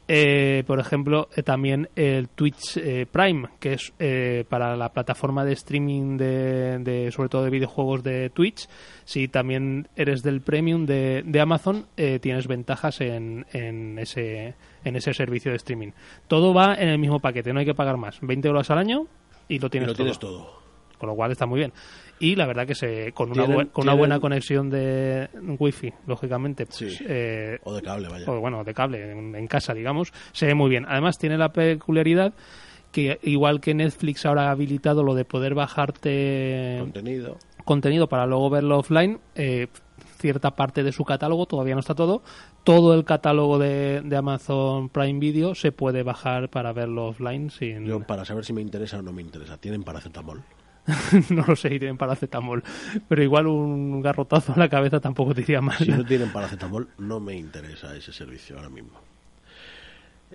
[0.07, 5.45] eh, por ejemplo, eh, también el Twitch eh, Prime, que es eh, para la plataforma
[5.45, 8.67] de streaming de, de, sobre todo de videojuegos de Twitch.
[9.05, 14.95] Si también eres del Premium de, de Amazon, eh, tienes ventajas en, en, ese, en
[14.95, 15.91] ese servicio de streaming.
[16.27, 18.19] Todo va en el mismo paquete, no hay que pagar más.
[18.21, 19.07] 20 euros al año
[19.47, 20.62] y lo Y tienes, lo tienes todo.
[21.03, 21.73] Con lo cual está muy bien.
[22.19, 25.27] Y la verdad que se con una, buen- con una buena conexión de
[25.59, 27.03] wifi, lógicamente, pues, Sí.
[27.05, 28.23] eh, O de cable, vaya.
[28.31, 30.85] o bueno, de cable, en, en casa, digamos, se ve muy bien.
[30.87, 32.33] Además tiene la peculiaridad
[32.93, 37.37] que igual que Netflix ahora ha habilitado lo de poder bajarte Contenido.
[37.65, 39.67] contenido para luego verlo offline, eh,
[40.19, 42.21] cierta parte de su catálogo, todavía no está todo,
[42.63, 47.83] todo el catálogo de, de Amazon Prime Video se puede bajar para verlo offline sin...
[47.85, 50.41] Yo, para saber si me interesa o no me interesa, ¿tienen paracetamol?
[51.29, 52.63] no lo sé, y tienen paracetamol,
[53.07, 55.77] pero igual un garrotazo en la cabeza tampoco te iría mal.
[55.77, 58.99] Si no tienen paracetamol, no me interesa ese servicio ahora mismo.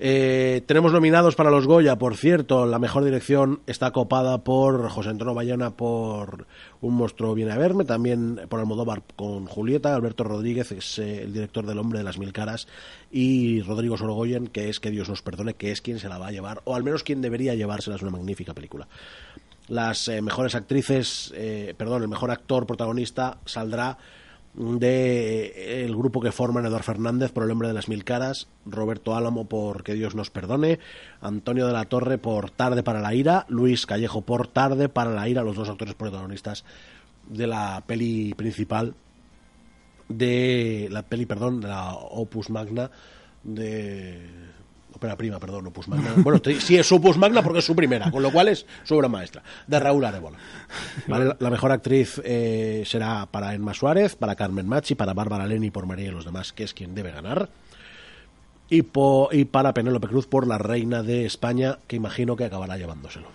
[0.01, 2.67] Eh, tenemos nominados para los Goya, por cierto.
[2.67, 6.47] La mejor dirección está copada por José Antonio Bayona por
[6.81, 11.33] Un monstruo viene a verme, también por Almodóvar con Julieta, Alberto Rodríguez es eh, el
[11.33, 12.69] director del Hombre de las Mil Caras
[13.11, 16.29] y Rodrigo Sorogoyen, que es Que Dios nos perdone, que es quien se la va
[16.29, 18.87] a llevar, o al menos quien debería llevársela, es una magnífica película.
[19.69, 23.99] Las eh, mejores actrices, eh, perdón, el mejor actor protagonista saldrá
[24.55, 28.49] de eh, el grupo que forman Eduardo Fernández por El hombre de las mil caras,
[28.67, 30.79] Roberto Álamo por Que Dios nos perdone,
[31.21, 35.29] Antonio de la Torre por Tarde para la ira, Luis Callejo por Tarde para la
[35.29, 36.65] ira, los dos actores protagonistas
[37.29, 38.95] de la peli principal
[40.09, 42.91] de la peli, perdón, de la Opus Magna
[43.45, 44.21] de
[44.99, 46.13] ópera prima, perdón, Opus Magna.
[46.19, 49.09] Bueno, sí es Opus Magna porque es su primera, con lo cual es su obra
[49.09, 50.37] maestra, de Raúl Arebola.
[51.07, 55.71] Vale, la, mejor actriz eh, será para Emma Suárez, para Carmen Machi, para Bárbara Leni
[55.71, 57.49] por María y los demás, que es quien debe ganar.
[58.71, 62.77] Y, po- y para Penélope Cruz por la reina de España, que imagino que acabará
[62.77, 63.29] llevándoselo.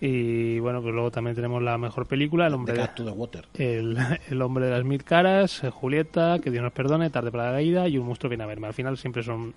[0.00, 3.46] Y bueno, pues luego también tenemos la mejor película, El hombre de, the Water.
[3.54, 7.50] el, el hombre de las mil caras, eh, Julieta, Que Dios nos perdone, Tarde para
[7.50, 8.68] la ida y Un monstruo viene a verme.
[8.68, 9.54] Al final siempre son,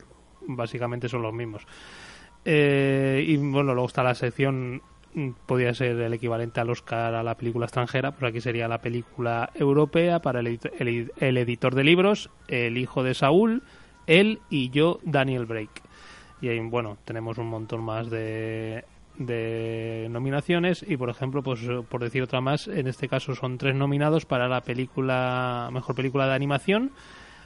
[0.48, 1.66] básicamente son los mismos.
[2.46, 4.82] Eh, y bueno, luego está la sección,
[5.14, 8.82] mm, podría ser el equivalente al Oscar a la película extranjera, pues aquí sería la
[8.82, 13.64] película europea para el, el el editor de libros, El hijo de Saúl,
[14.08, 15.82] él y yo, Daniel Blake.
[16.42, 18.84] Y ahí, bueno, tenemos un montón más de,
[19.18, 23.76] de nominaciones y, por ejemplo, pues por decir otra más, en este caso son tres
[23.76, 26.92] nominados para la película, mejor película de animación,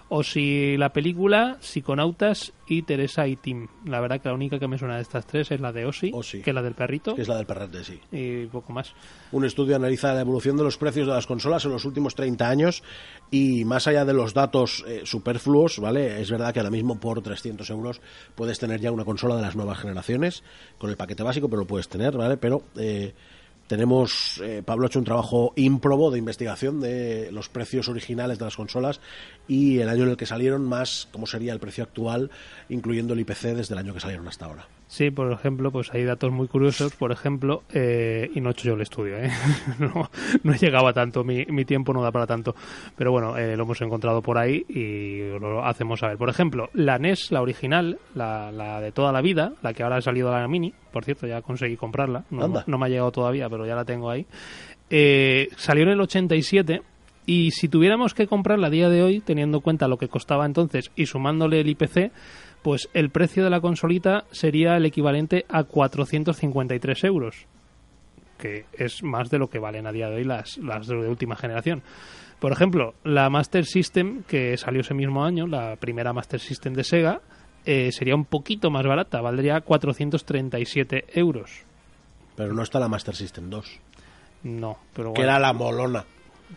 [0.10, 3.68] o si la película Psiconautas y Teresa y Tim.
[3.86, 6.12] La verdad que la única que me suena de estas tres es la de Osi,
[6.14, 6.41] Ozzy.
[6.41, 7.99] que es la del perrito, Que es la del perrete, sí.
[8.12, 8.93] y poco más.
[9.32, 12.47] Un estudio analiza la evolución de los precios de las consolas en los últimos 30
[12.49, 12.84] años
[13.32, 16.22] y más allá de los datos eh, superfluos, ¿vale?
[16.22, 18.01] Es verdad que ahora mismo por 300 euros
[18.36, 20.43] puedes tener ya una consola de las nuevas generaciones
[20.78, 22.38] con el paquete básico, pero lo puedes tener, ¿vale?
[22.38, 23.14] Pero eh,
[23.68, 28.45] tenemos, eh, Pablo ha hecho un trabajo ímprobo de investigación de los precios originales de
[28.45, 28.99] las consolas
[29.47, 32.30] y el año en el que salieron más cómo sería el precio actual,
[32.70, 34.68] incluyendo el IPC desde el año que salieron hasta ahora.
[34.88, 38.67] Sí, por ejemplo, pues hay datos muy curiosos, por ejemplo, eh, y no he hecho
[38.67, 39.31] yo el estudio, ¿eh?
[39.79, 40.09] no,
[40.43, 42.55] no he llegado a tanto, mi, mi tiempo no da para tanto,
[42.95, 46.17] pero bueno, eh, lo hemos encontrado por ahí y lo hacemos saber.
[46.17, 49.97] Por ejemplo, la NES, la original, la, la de toda la vida, la que ahora
[49.97, 53.49] ha salido la Mini, por cierto, ya conseguí comprarla, no, no me ha llegado todavía,
[53.49, 54.25] pero ya la tengo ahí,
[54.89, 56.81] eh, salió en el 87
[57.26, 60.45] y si tuviéramos que comprarla a día de hoy, teniendo en cuenta lo que costaba
[60.45, 62.11] entonces y sumándole el IPC,
[62.61, 67.45] pues el precio de la consolita sería el equivalente a 453 euros,
[68.38, 71.36] que es más de lo que valen a día de hoy las, las de última
[71.36, 71.84] generación.
[72.39, 76.84] Por ejemplo, la Master System, que salió ese mismo año, la primera Master System de
[76.84, 77.21] Sega,
[77.65, 81.63] eh, sería un poquito más barata, valdría 437 euros.
[82.36, 83.80] Pero no está la Master System 2,
[84.43, 85.32] No, pero que bueno.
[85.32, 86.05] era la molona,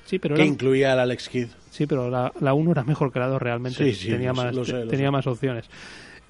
[0.04, 1.48] Sí, pero que era- incluía el Alex Kidd.
[1.70, 3.84] Sí, pero la, la 1 era mejor que la 2 realmente.
[3.84, 5.10] Sí, sí, tenía lo más, lo sé, lo tenía sé.
[5.12, 5.66] más opciones.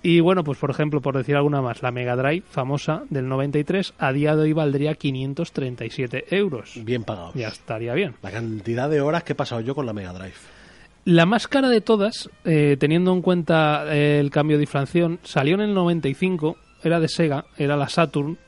[0.03, 3.95] Y bueno, pues por ejemplo, por decir alguna más, la Mega Drive famosa del 93
[3.99, 6.73] a día de hoy valdría 537 euros.
[6.85, 7.35] Bien pagados.
[7.35, 8.15] Ya estaría bien.
[8.23, 10.35] La cantidad de horas que he pasado yo con la Mega Drive.
[11.05, 15.55] La más cara de todas, eh, teniendo en cuenta eh, el cambio de inflación, salió
[15.55, 18.39] en el 95, era de Sega, era la Saturn,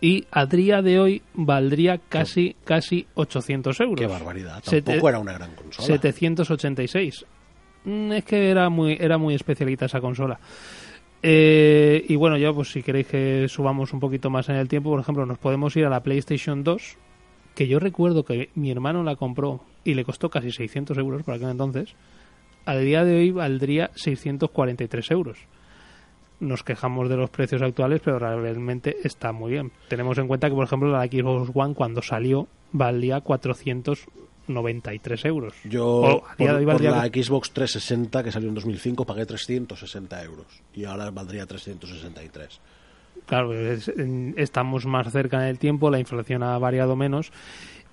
[0.00, 4.00] y a día de hoy valdría casi, casi 800 euros.
[4.00, 4.62] Qué barbaridad.
[4.62, 5.86] Tampoco era una gran consola.
[5.86, 7.24] 786.
[7.84, 10.38] Mm, Es que era muy, era muy especialita esa consola.
[11.22, 14.90] Eh, y bueno, ya pues si queréis que subamos un poquito más en el tiempo,
[14.90, 16.96] por ejemplo, nos podemos ir a la PlayStation 2,
[17.54, 21.34] que yo recuerdo que mi hermano la compró y le costó casi 600 euros por
[21.34, 21.94] aquel entonces.
[22.64, 25.38] Al día de hoy valdría 643 euros.
[26.40, 29.72] Nos quejamos de los precios actuales, pero realmente está muy bien.
[29.88, 33.20] Tenemos en cuenta que, por ejemplo, la Xbox One cuando salió valía
[34.46, 35.54] 493 euros.
[35.64, 40.46] Yo, O por, por valdría- la Xbox 360 que salió en 2005, pagué 360 euros.
[40.74, 42.60] Y ahora valdría 363.
[43.26, 43.90] Claro, es-
[44.36, 47.32] estamos más cerca en el tiempo, la inflación ha variado menos.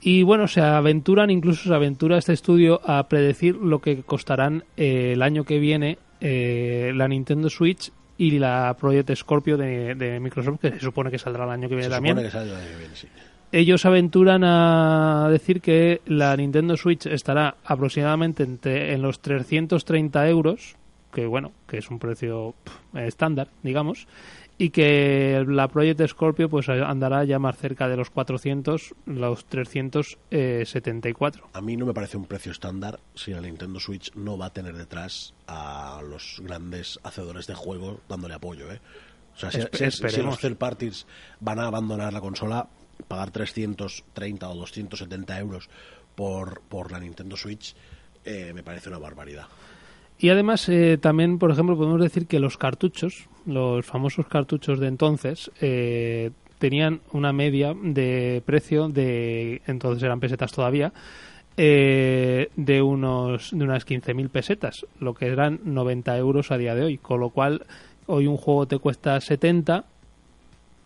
[0.02, 5.12] Y bueno, se aventuran, incluso se aventura este estudio a predecir lo que costarán eh,
[5.14, 10.60] el año que viene eh, la Nintendo Switch y la Project Scorpio de, de Microsoft,
[10.60, 12.16] que se supone que saldrá el año que viene Se también.
[12.18, 13.08] supone que sale el año que viene, sí.
[13.52, 20.76] Ellos aventuran a decir que la Nintendo Switch estará aproximadamente entre, en los 330 euros,
[21.14, 24.08] que bueno, que es un precio pff, estándar, digamos,
[24.58, 31.50] y que la Project Scorpio pues andará ya más cerca de los 400, los 374.
[31.54, 34.54] A mí no me parece un precio estándar si la Nintendo Switch no va a
[34.54, 38.80] tener detrás a los grandes hacedores de juego dándole apoyo, ¿eh?
[39.36, 41.08] O sea, si, los third parties
[41.40, 42.68] van a abandonar la consola,
[43.08, 45.70] pagar 330 o 270 euros
[46.14, 47.76] por, por la Nintendo Switch
[48.26, 49.48] eh, me parece una barbaridad.
[50.24, 54.88] Y además, eh, también, por ejemplo, podemos decir que los cartuchos, los famosos cartuchos de
[54.88, 60.94] entonces, eh, tenían una media de precio de, entonces eran pesetas todavía,
[61.58, 66.86] eh, de unos de unas 15.000 pesetas, lo que eran 90 euros a día de
[66.86, 66.98] hoy.
[66.98, 67.66] Con lo cual,
[68.06, 69.84] hoy un juego te cuesta 70,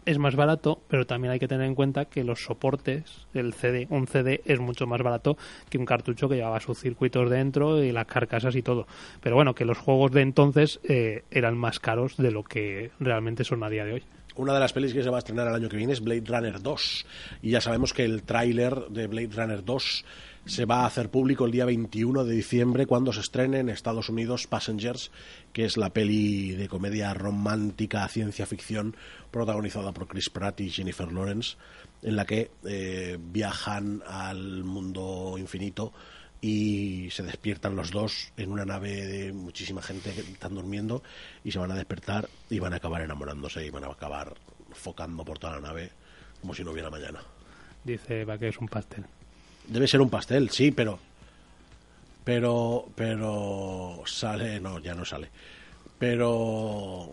[0.08, 3.88] es más barato, pero también hay que tener en cuenta que los soportes, el CD,
[3.90, 5.38] un CD es mucho más barato
[5.70, 8.88] que un cartucho que llevaba sus circuitos dentro y las carcasas y todo.
[9.22, 13.44] Pero bueno, que los juegos de entonces eh, eran más caros de lo que realmente
[13.44, 14.04] son a día de hoy.
[14.38, 16.24] Una de las pelis que se va a estrenar el año que viene es Blade
[16.26, 17.06] Runner 2.
[17.42, 20.06] Y ya sabemos que el tráiler de Blade Runner 2
[20.48, 24.10] se va a hacer público el día 21 de diciembre cuando se estrene en Estados
[24.10, 25.12] Unidos Passengers,
[25.52, 28.96] que es la peli de comedia romántica, ciencia ficción,
[29.30, 31.58] protagonizada por Chris Pratt y Jennifer Lawrence,
[32.02, 35.92] en la que eh, viajan al mundo infinito
[36.40, 41.04] y se despiertan los dos en una nave de muchísima gente que están durmiendo
[41.44, 44.36] y se van a despertar y van a acabar enamorándose y van a acabar
[44.72, 45.92] focando por toda la nave
[46.40, 47.20] como si no hubiera mañana.
[47.84, 49.06] Dice va que es un pastel.
[49.68, 51.00] Debe ser un pastel, sí, pero
[52.24, 55.30] pero pero sale, no, ya no sale.
[55.98, 57.12] Pero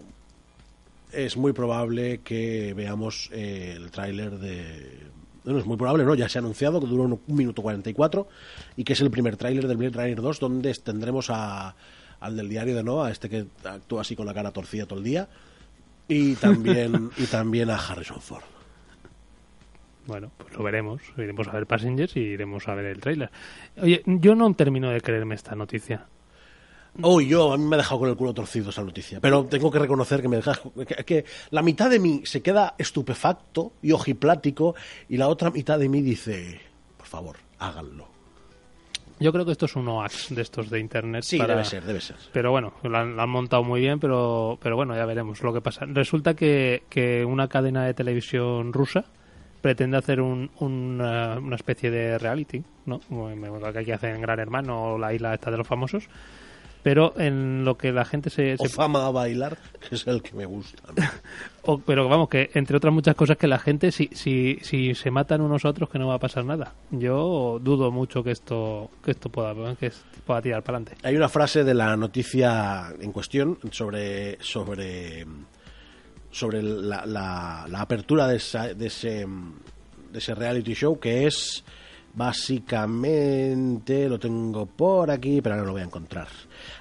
[1.12, 5.04] es muy probable que veamos eh, el tráiler de
[5.44, 8.26] no es muy probable, no, ya se ha anunciado que dura un, un minuto 44
[8.76, 11.76] y que es el primer tráiler del Blade Runner 2 donde tendremos a,
[12.20, 15.04] al del diario de Noah, este que actúa así con la cara torcida todo el
[15.04, 15.28] día
[16.08, 18.53] y también y también a Harrison Ford.
[20.06, 21.00] Bueno, pues lo veremos.
[21.16, 23.30] Iremos a ver Passengers y iremos a ver el tráiler.
[23.80, 26.06] Oye, yo no termino de creerme esta noticia.
[27.02, 29.18] Oh, yo, a mí me ha dejado con el culo torcido esa noticia.
[29.20, 30.52] Pero tengo que reconocer que me deja,
[30.86, 34.76] que, que la mitad de mí se queda estupefacto y ojiplático
[35.08, 36.60] y la otra mitad de mí dice,
[36.96, 38.06] por favor, háganlo.
[39.18, 41.22] Yo creo que esto es un OAX de estos de internet.
[41.24, 42.16] Sí, para- debe ser, debe ser.
[42.32, 45.52] Pero bueno, lo han, lo han montado muy bien, pero, pero bueno, ya veremos lo
[45.52, 45.86] que pasa.
[45.86, 49.04] Resulta que, que una cadena de televisión rusa
[49.64, 53.00] pretende hacer un, un, eh, una especie de reality, ¿no?
[53.08, 56.04] Como lo que aquí hacen Gran Hermano o la isla esta de los famosos.
[56.82, 58.58] Pero en lo que la gente se...
[58.58, 59.56] se- O fama a bailar,
[59.88, 60.82] que es el que me gusta.
[60.94, 61.02] ¿no?
[61.62, 65.10] o- pero vamos, que entre otras muchas cosas que la gente, si, si, si se
[65.10, 66.74] matan unos a otros, que no va a pasar nada.
[66.90, 69.90] Yo dudo mucho que esto, que esto pueda, que
[70.26, 70.98] pueda tirar para adelante.
[71.08, 75.24] Hay una frase de la noticia en cuestión sobre sobre
[76.34, 79.26] sobre la, la- la apertura de, esa- de ese
[80.12, 81.64] de ese reality show que es
[82.16, 86.28] Básicamente lo tengo por aquí, pero ahora no lo voy a encontrar.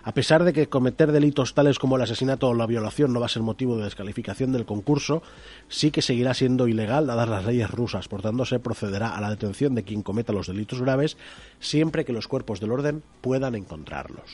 [0.04, 3.26] A pesar de que cometer delitos tales como el asesinato o la violación no va
[3.26, 5.24] a ser motivo de descalificación del concurso,
[5.70, 8.08] sí que seguirá siendo ilegal dadas las leyes rusas.
[8.08, 11.18] Por tanto, se procederá a la detención de quien cometa los delitos graves
[11.60, 14.30] siempre que los cuerpos del orden puedan encontrarlos.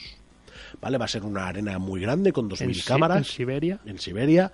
[0.82, 0.98] ¿Vale?
[0.98, 3.80] Va a ser una arena muy grande con 2.000 En Si- cámaras En Siberia.
[3.86, 4.52] en Siberia.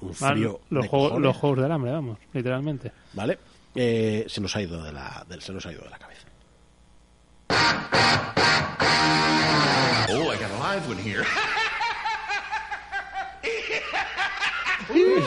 [0.00, 2.92] Un frío los, de juegos, cojones, los juegos del hambre, vamos, literalmente.
[3.12, 3.38] ¿Vale?
[3.74, 6.26] Eh, se nos ha ido de la, del- se nos ha ido de la cabeza.
[10.12, 11.24] Oh, I got a live one here.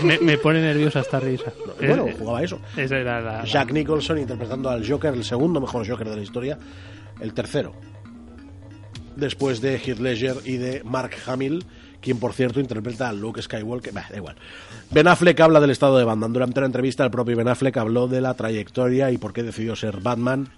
[0.03, 1.53] Me, me pone nerviosa esta risa.
[1.79, 2.59] Bueno, Eh, jugaba eso.
[2.75, 3.31] Esa era la.
[3.39, 6.57] la- Jack Nicholson interpretando al Joker, el segundo mejor Joker de la historia,
[7.21, 7.73] el tercero.
[9.15, 11.63] Después de Heath Ledger y de Mark Hamill,
[12.03, 13.93] quien por cierto interpreta a Luke Skywalker.
[13.93, 14.35] Da igual.
[14.91, 16.33] Ben Affleck habla del estado de Batman.
[16.33, 19.75] Durante la entrevista, el propio Ben Affleck habló de la trayectoria y por qué decidió
[19.75, 20.49] ser Batman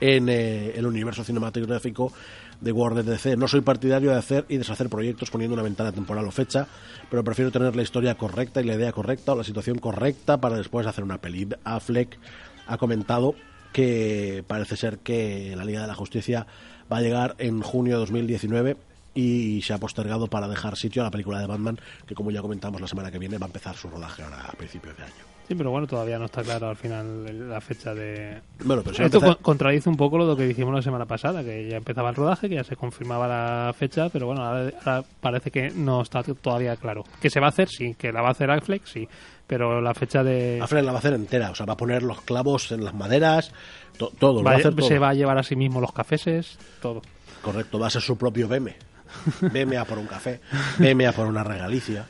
[0.00, 2.12] en eh, el universo cinematográfico
[2.60, 3.36] de Warner DC.
[3.36, 6.66] No soy partidario de hacer y deshacer proyectos poniendo una ventana temporal o fecha,
[7.10, 10.56] pero prefiero tener la historia correcta y la idea correcta o la situación correcta para
[10.56, 11.48] después hacer una peli.
[11.64, 12.18] Affleck
[12.66, 13.34] ha comentado
[13.72, 16.46] que parece ser que la Liga de la Justicia
[16.90, 18.76] va a llegar en junio de 2019
[19.16, 22.42] y se ha postergado para dejar sitio a la película de Batman, que como ya
[22.42, 25.12] comentamos la semana que viene va a empezar su rodaje ahora a principios de año.
[25.48, 28.40] Sí, pero bueno, todavía no está claro al final la fecha de.
[28.64, 31.76] Bueno, pero Esto empezar- contradice un poco lo que dijimos la semana pasada, que ya
[31.76, 35.70] empezaba el rodaje, que ya se confirmaba la fecha, pero bueno, ahora, ahora parece que
[35.70, 37.04] no está todavía claro.
[37.22, 39.08] Que se va a hacer, sí, que la va a hacer Affleck, sí,
[39.46, 40.58] pero la fecha de.
[40.60, 42.94] Affleck la va a hacer entera, o sea, va a poner los clavos en las
[42.94, 43.52] maderas,
[43.98, 44.88] to- todo, lo va a- hacer todo.
[44.88, 47.02] se va a llevar a sí mismo los cafeses, todo.
[47.42, 48.74] Correcto, va a ser su propio BM.
[49.52, 50.40] BM a por un café,
[50.78, 52.06] BM a por una regalicia.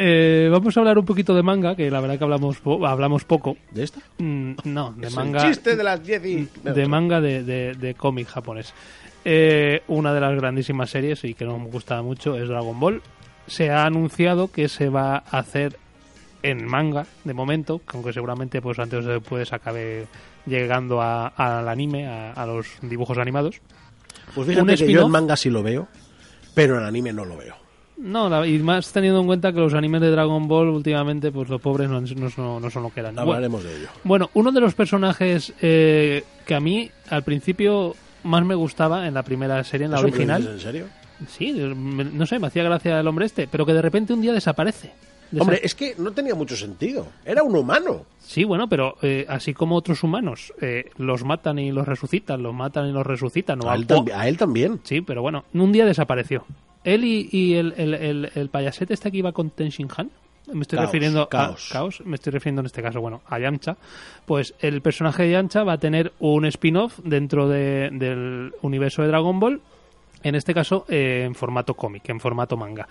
[0.00, 3.24] Eh, vamos a hablar un poquito de manga, que la verdad que hablamos po- hablamos
[3.24, 3.56] poco.
[3.72, 4.00] ¿De esta?
[4.18, 5.42] Mm, no, de Es manga.
[5.42, 6.48] el chiste de las 10 y...
[6.62, 8.72] de manga de, de, de cómic japonés.
[9.24, 13.02] Eh, una de las grandísimas series y que nos gusta mucho es Dragon Ball.
[13.46, 15.78] Se ha anunciado que se va a hacer
[16.42, 20.06] en manga de momento, aunque seguramente pues antes o después acabe
[20.46, 23.60] llegando a- al anime, a, a los dibujos animados.
[24.34, 25.88] Pues un fíjate que yo en manga sí lo veo,
[26.58, 27.54] pero en anime no lo veo.
[27.98, 31.48] No, la- y más teniendo en cuenta que los animes de Dragon Ball últimamente, pues
[31.48, 33.14] los pobres no, no son, no son lo que eran.
[33.14, 33.88] Bueno, Hablaremos de ello.
[34.04, 37.94] Bueno, uno de los personajes eh, que a mí al principio
[38.24, 40.46] más me gustaba en la primera serie, en la ¿Eso me lo original.
[40.48, 40.84] ¿En serio?
[41.28, 44.20] Sí, me- no sé, me hacía gracia el hombre este, pero que de repente un
[44.20, 44.92] día desaparece.
[45.38, 47.06] Hombre, es que no tenía mucho sentido.
[47.24, 48.02] Era un humano.
[48.18, 52.54] Sí, bueno, pero eh, así como otros humanos eh, los matan y los resucitan, los
[52.54, 53.62] matan y los resucitan.
[53.64, 54.80] o A él, a también.
[54.84, 56.44] Sí, pero bueno, un día desapareció.
[56.84, 60.10] Él y, y el, el, el, el payasete este que iba con Tenshin Han,
[60.52, 61.68] me estoy Caos, refiriendo Caos.
[61.70, 63.76] a Caos, me estoy refiriendo en este caso, bueno, a Yamcha,
[64.24, 69.08] pues el personaje de Yamcha va a tener un spin-off dentro de- del universo de
[69.08, 69.60] Dragon Ball,
[70.22, 72.88] en este caso eh, en formato cómic, en formato manga.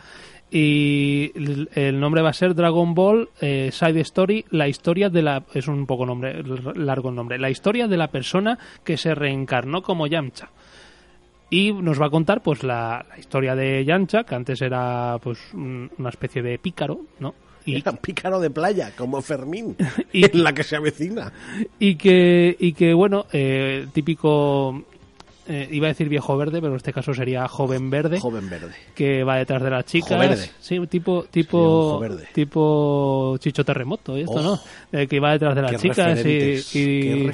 [0.49, 1.31] Y
[1.75, 5.43] el, nombre va a ser Dragon Ball eh, Side Story, la historia de la...
[5.53, 6.41] es un poco nombre
[6.75, 10.49] largo el nombre, la historia de la persona que se reencarnó como Yamcha
[11.49, 15.37] y nos va a contar pues la, la historia de Yancha que antes era pues
[15.53, 17.33] un- una especie de pícaro no
[17.65, 19.75] y, Era pícaro de playa, como Fermín,
[20.13, 21.33] Y- en la que se avecina.
[21.79, 24.83] y que y que bueno eh, típico
[25.49, 28.71] eh, iba a decir viejo verde pero en este caso sería joven verde Joven verde.
[28.95, 30.49] que va detrás de las chicas Joverde.
[30.59, 31.99] sí tipo tipo
[32.33, 34.59] tipo chicho terremoto y esto Oh, no
[34.91, 37.31] Eh, que va detrás de las chicas y, y,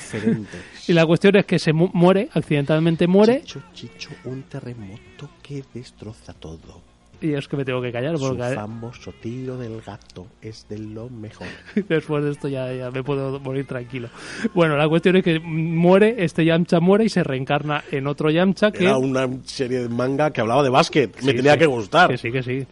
[0.88, 5.64] y la cuestión es que se mu- muere accidentalmente muere Chicho, chicho, un terremoto que
[5.74, 6.82] destroza todo.
[7.24, 10.78] Y es que me tengo que callar Su porque famoso tiro del gato es de
[10.78, 11.48] lo mejor.
[11.90, 14.10] Después de esto ya, ya me puedo morir tranquilo.
[14.54, 18.72] Bueno, la cuestión es que muere, este Yamcha muere y se reencarna en otro Yamcha
[18.72, 18.84] que...
[18.84, 21.16] Era una serie de manga que hablaba de básquet.
[21.24, 21.60] Me Sí, tenía sí.
[21.60, 22.10] que gustar.
[22.10, 22.68] Que sí, que sí.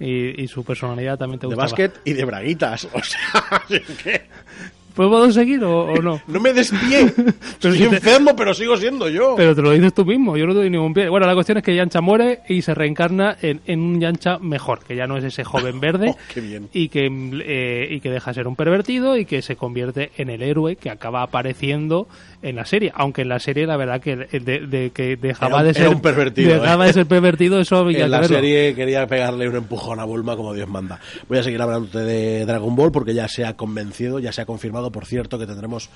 [0.00, 1.64] Y, y su personalidad también te de gustaba.
[1.70, 2.88] básquet y de braguitas.
[2.92, 3.20] O sea,
[3.64, 6.20] así que ¿Pues puedo seguir o, o no?
[6.26, 7.12] no me des pie.
[7.58, 9.34] Soy si te- enfermo, pero sigo siendo yo.
[9.36, 11.08] Pero te lo dices tú mismo, yo no te doy ningún pie.
[11.08, 14.84] Bueno, la cuestión es que Yancha muere y se reencarna en, en un Yancha mejor,
[14.84, 16.68] que ya no es ese joven verde Oh, qué bien.
[16.72, 17.06] y que
[17.44, 20.76] eh, y que deja de ser un pervertido y que se convierte en el héroe
[20.76, 22.08] que acaba apareciendo
[22.42, 22.92] en la serie.
[22.94, 26.00] Aunque en la serie la verdad que de, de que dejaba un- de ser un
[26.02, 26.86] pervertido, dejaba ¿eh?
[26.88, 28.36] de ser pervertido, eso había en la verlo.
[28.36, 31.00] serie quería pegarle un empujón a Bulma como Dios manda.
[31.28, 34.46] Voy a seguir hablándote de Dragon Ball porque ya se ha convencido, ya se ha
[34.46, 35.88] confirmado, por cierto, que tendremos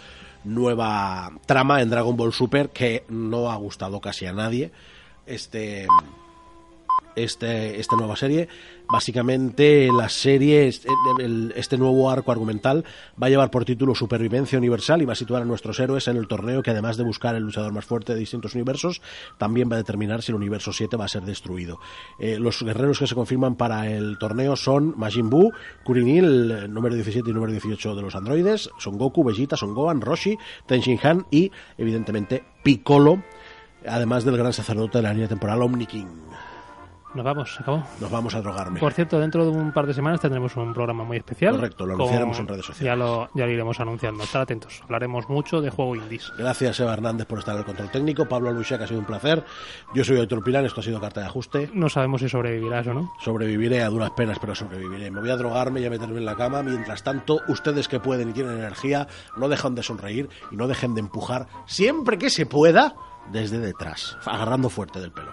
[0.45, 4.71] nueva trama en Dragon Ball Super que no ha gustado casi a nadie.
[5.27, 5.87] Este
[7.17, 8.49] este, esta nueva serie.
[8.89, 10.89] Básicamente, la serie, este,
[11.57, 12.85] este nuevo arco argumental,
[13.21, 16.17] va a llevar por título Supervivencia Universal y va a situar a nuestros héroes en
[16.17, 19.03] el torneo que, además de buscar el luchador más fuerte de distintos universos,
[19.39, 21.81] también va a determinar si el universo 7 va a ser destruido.
[22.21, 25.53] Eh, los guerreros que se confirman para el torneo son Majin Buu,
[25.85, 30.01] Kuririn, el número 17 y número 18 de los androides, Son Goku, Vegeta, Son Gohan,
[30.01, 33.23] Roshi, Tenshin Han y, evidentemente, Piccolo,
[33.87, 36.07] además del gran sacerdote de la línea temporal Omni King.
[37.17, 37.83] Nos vamos, se acabó.
[38.01, 38.79] Nos vamos a drogarme.
[38.79, 41.57] Por cierto, dentro de un par de semanas tendremos un programa muy especial.
[41.57, 42.85] Correcto, lo con- anunciaremos en redes sociales.
[42.85, 44.23] Ya lo, ya lo iremos anunciando.
[44.25, 44.81] Estar atentos.
[44.85, 46.31] Hablaremos mucho de juego indies.
[46.39, 48.27] Gracias, Eva Hernández, por estar en el control técnico.
[48.29, 49.43] Pablo Luisiac, ha sido un placer.
[49.95, 51.71] Yo soy Héctor Pilán, esto ha sido Carta de Ajuste.
[51.73, 53.13] No sabemos si sobrevivirás o no.
[53.25, 55.11] Sobreviviré a duras penas, pero sobreviviré.
[55.11, 56.63] Me voy a drogarme y a meterme en la cama.
[56.63, 59.07] Mientras tanto, ustedes que pueden y tienen energía,
[59.37, 62.95] no dejan de sonreír y no dejen de empujar siempre que se pueda
[63.33, 65.33] desde detrás, agarrando fuerte del pelo.